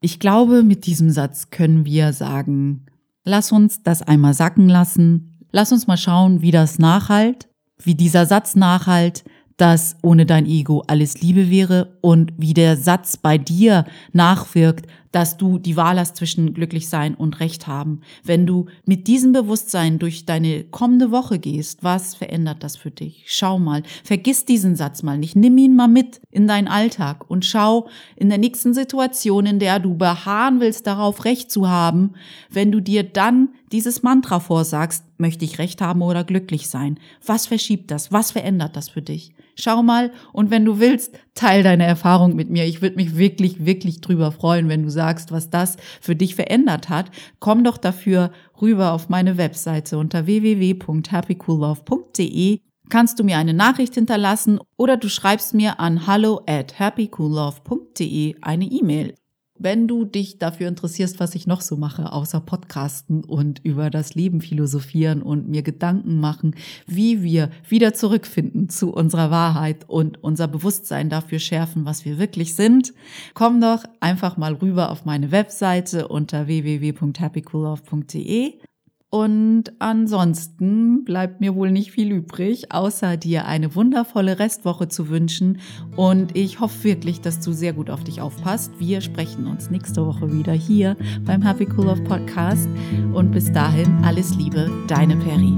Ich 0.00 0.20
glaube, 0.20 0.62
mit 0.62 0.86
diesem 0.86 1.10
Satz 1.10 1.50
können 1.50 1.84
wir 1.84 2.12
sagen, 2.12 2.86
lass 3.24 3.52
uns 3.52 3.82
das 3.82 4.02
einmal 4.02 4.34
sacken 4.34 4.68
lassen, 4.68 5.38
lass 5.50 5.72
uns 5.72 5.86
mal 5.86 5.96
schauen, 5.96 6.40
wie 6.40 6.52
das 6.52 6.78
nachhalt, 6.78 7.48
wie 7.82 7.94
dieser 7.94 8.26
Satz 8.26 8.54
nachhalt, 8.54 9.24
dass 9.56 9.96
ohne 10.02 10.24
dein 10.24 10.46
Ego 10.46 10.84
alles 10.86 11.20
Liebe 11.20 11.50
wäre 11.50 11.98
und 12.00 12.32
wie 12.38 12.54
der 12.54 12.76
Satz 12.76 13.16
bei 13.16 13.38
dir 13.38 13.84
nachwirkt, 14.12 14.86
dass 15.12 15.36
du 15.36 15.58
die 15.58 15.76
Wahl 15.76 15.98
hast 15.98 16.16
zwischen 16.16 16.54
glücklich 16.54 16.88
sein 16.88 17.14
und 17.14 17.40
Recht 17.40 17.66
haben. 17.66 18.00
Wenn 18.24 18.46
du 18.46 18.66
mit 18.84 19.06
diesem 19.06 19.32
Bewusstsein 19.32 19.98
durch 19.98 20.26
deine 20.26 20.64
kommende 20.64 21.10
Woche 21.10 21.38
gehst, 21.38 21.82
was 21.82 22.14
verändert 22.14 22.62
das 22.62 22.76
für 22.76 22.90
dich? 22.90 23.24
Schau 23.26 23.58
mal, 23.58 23.82
vergiss 24.04 24.44
diesen 24.44 24.76
Satz 24.76 25.02
mal 25.02 25.18
nicht, 25.18 25.36
nimm 25.36 25.56
ihn 25.58 25.76
mal 25.76 25.88
mit 25.88 26.20
in 26.30 26.46
deinen 26.46 26.68
Alltag 26.68 27.30
und 27.30 27.44
schau 27.44 27.88
in 28.16 28.28
der 28.28 28.38
nächsten 28.38 28.74
Situation, 28.74 29.46
in 29.46 29.58
der 29.58 29.80
du 29.80 29.96
beharren 29.96 30.60
willst, 30.60 30.86
darauf 30.86 31.24
Recht 31.24 31.50
zu 31.50 31.68
haben, 31.68 32.12
wenn 32.50 32.72
du 32.72 32.80
dir 32.80 33.02
dann 33.02 33.50
dieses 33.72 34.02
Mantra 34.02 34.40
vorsagst, 34.40 35.04
möchte 35.18 35.44
ich 35.44 35.58
Recht 35.58 35.80
haben 35.80 36.02
oder 36.02 36.24
glücklich 36.24 36.68
sein? 36.68 36.98
Was 37.24 37.46
verschiebt 37.46 37.90
das? 37.90 38.12
Was 38.12 38.32
verändert 38.32 38.76
das 38.76 38.88
für 38.88 39.02
dich? 39.02 39.32
Schau 39.60 39.82
mal 39.82 40.12
und 40.32 40.50
wenn 40.50 40.64
du 40.64 40.78
willst, 40.78 41.18
teil 41.34 41.64
deine 41.64 41.84
Erfahrung 41.84 42.36
mit 42.36 42.48
mir. 42.48 42.64
Ich 42.64 42.80
würde 42.80 42.94
mich 42.96 43.16
wirklich, 43.16 43.66
wirklich 43.66 44.00
drüber 44.00 44.30
freuen, 44.30 44.68
wenn 44.68 44.84
du 44.84 44.90
sagst, 44.90 45.32
was 45.32 45.50
das 45.50 45.78
für 46.00 46.14
dich 46.14 46.36
verändert 46.36 46.88
hat. 46.88 47.10
Komm 47.40 47.64
doch 47.64 47.76
dafür 47.76 48.30
rüber 48.62 48.92
auf 48.92 49.08
meine 49.08 49.36
Webseite 49.36 49.98
unter 49.98 50.26
www.happycoollove.de 50.26 52.60
kannst 52.88 53.18
du 53.18 53.24
mir 53.24 53.36
eine 53.36 53.54
Nachricht 53.54 53.94
hinterlassen 53.94 54.60
oder 54.76 54.96
du 54.96 55.08
schreibst 55.08 55.54
mir 55.54 55.80
an 55.80 56.06
hallo 56.06 56.40
at 56.46 56.78
happycoollove.de 56.78 58.36
eine 58.40 58.64
E-Mail. 58.64 59.14
Wenn 59.58 59.88
du 59.88 60.04
dich 60.04 60.38
dafür 60.38 60.68
interessierst, 60.68 61.18
was 61.18 61.34
ich 61.34 61.48
noch 61.48 61.62
so 61.62 61.76
mache, 61.76 62.12
außer 62.12 62.40
Podcasten 62.40 63.24
und 63.24 63.64
über 63.64 63.90
das 63.90 64.14
Leben 64.14 64.40
philosophieren 64.40 65.20
und 65.20 65.48
mir 65.48 65.62
Gedanken 65.62 66.20
machen, 66.20 66.54
wie 66.86 67.24
wir 67.24 67.50
wieder 67.68 67.92
zurückfinden 67.92 68.68
zu 68.68 68.92
unserer 68.92 69.32
Wahrheit 69.32 69.88
und 69.88 70.22
unser 70.22 70.46
Bewusstsein 70.46 71.10
dafür 71.10 71.40
schärfen, 71.40 71.84
was 71.84 72.04
wir 72.04 72.18
wirklich 72.18 72.54
sind, 72.54 72.94
komm 73.34 73.60
doch 73.60 73.82
einfach 74.00 74.36
mal 74.36 74.54
rüber 74.54 74.90
auf 74.90 75.04
meine 75.04 75.32
Webseite 75.32 76.06
unter 76.08 76.46
www.happycoolove.de 76.46 78.67
und 79.10 79.72
ansonsten 79.78 81.02
bleibt 81.04 81.40
mir 81.40 81.54
wohl 81.54 81.70
nicht 81.70 81.92
viel 81.92 82.12
übrig, 82.12 82.72
außer 82.72 83.16
dir 83.16 83.46
eine 83.46 83.74
wundervolle 83.74 84.38
Restwoche 84.38 84.88
zu 84.88 85.08
wünschen. 85.08 85.60
Und 85.96 86.36
ich 86.36 86.60
hoffe 86.60 86.84
wirklich, 86.84 87.22
dass 87.22 87.40
du 87.40 87.52
sehr 87.52 87.72
gut 87.72 87.88
auf 87.88 88.04
dich 88.04 88.20
aufpasst. 88.20 88.72
Wir 88.78 89.00
sprechen 89.00 89.46
uns 89.46 89.70
nächste 89.70 90.04
Woche 90.04 90.30
wieder 90.32 90.52
hier 90.52 90.94
beim 91.24 91.40
Happy 91.40 91.66
Cool 91.74 91.88
Off 91.88 92.04
Podcast. 92.04 92.68
Und 93.14 93.30
bis 93.30 93.50
dahin 93.50 94.04
alles 94.04 94.34
Liebe, 94.34 94.70
deine 94.88 95.16
Peri. 95.16 95.56